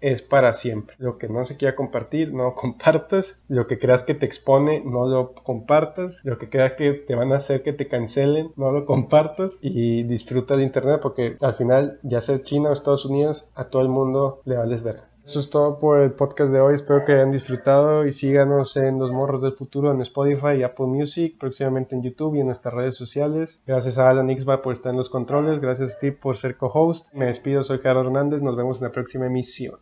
es 0.00 0.22
para 0.22 0.52
siempre. 0.52 0.96
Lo 0.98 1.18
que 1.18 1.28
no 1.28 1.44
se 1.44 1.56
quiera 1.56 1.76
compartir, 1.76 2.32
no 2.32 2.54
compartas. 2.56 3.42
Lo 3.48 3.66
que 3.66 3.78
creas 3.78 4.02
que 4.02 4.14
te 4.14 4.26
expone, 4.26 4.82
no 4.84 5.06
lo 5.06 5.34
compartas. 5.34 6.24
Lo 6.24 6.38
que 6.38 6.48
creas 6.48 6.72
que 6.72 6.92
te 6.92 7.14
van 7.14 7.32
a 7.32 7.36
hacer 7.36 7.62
que 7.62 7.72
te 7.72 7.88
cancelen, 7.88 8.52
no 8.56 8.72
lo 8.72 8.86
compartas. 8.86 9.58
Y 9.62 10.02
disfruta 10.04 10.56
de 10.56 10.64
internet 10.64 11.00
porque 11.02 11.36
al 11.40 11.54
final, 11.54 11.98
ya 12.02 12.20
sea 12.20 12.42
China 12.42 12.70
o 12.70 12.72
Estados 12.72 13.04
Unidos, 13.04 13.50
a 13.54 13.66
todo 13.66 13.82
el 13.82 13.88
mundo 13.88 14.40
le 14.44 14.56
vales 14.56 14.82
ver. 14.82 15.09
Eso 15.30 15.38
es 15.38 15.48
todo 15.48 15.78
por 15.78 16.00
el 16.00 16.10
podcast 16.10 16.52
de 16.52 16.60
hoy. 16.60 16.74
Espero 16.74 17.04
que 17.04 17.12
hayan 17.12 17.30
disfrutado 17.30 18.04
y 18.04 18.12
síganos 18.12 18.76
en 18.76 18.98
Los 18.98 19.12
Morros 19.12 19.40
del 19.40 19.52
Futuro 19.52 19.92
en 19.92 20.00
Spotify 20.00 20.58
y 20.58 20.64
Apple 20.64 20.86
Music, 20.86 21.36
próximamente 21.38 21.94
en 21.94 22.02
YouTube 22.02 22.34
y 22.34 22.40
en 22.40 22.46
nuestras 22.46 22.74
redes 22.74 22.96
sociales. 22.96 23.62
Gracias 23.64 23.96
a 23.98 24.10
Alan 24.10 24.28
Ixba 24.28 24.60
por 24.60 24.72
estar 24.72 24.90
en 24.90 24.96
los 24.96 25.08
controles. 25.08 25.60
Gracias 25.60 25.92
Steve 25.92 26.16
por 26.20 26.36
ser 26.36 26.56
co-host. 26.56 27.14
Me 27.14 27.26
despido, 27.26 27.62
soy 27.62 27.78
Gerardo 27.78 28.00
Hernández. 28.00 28.42
Nos 28.42 28.56
vemos 28.56 28.78
en 28.78 28.88
la 28.88 28.92
próxima 28.92 29.26
emisión. 29.26 29.78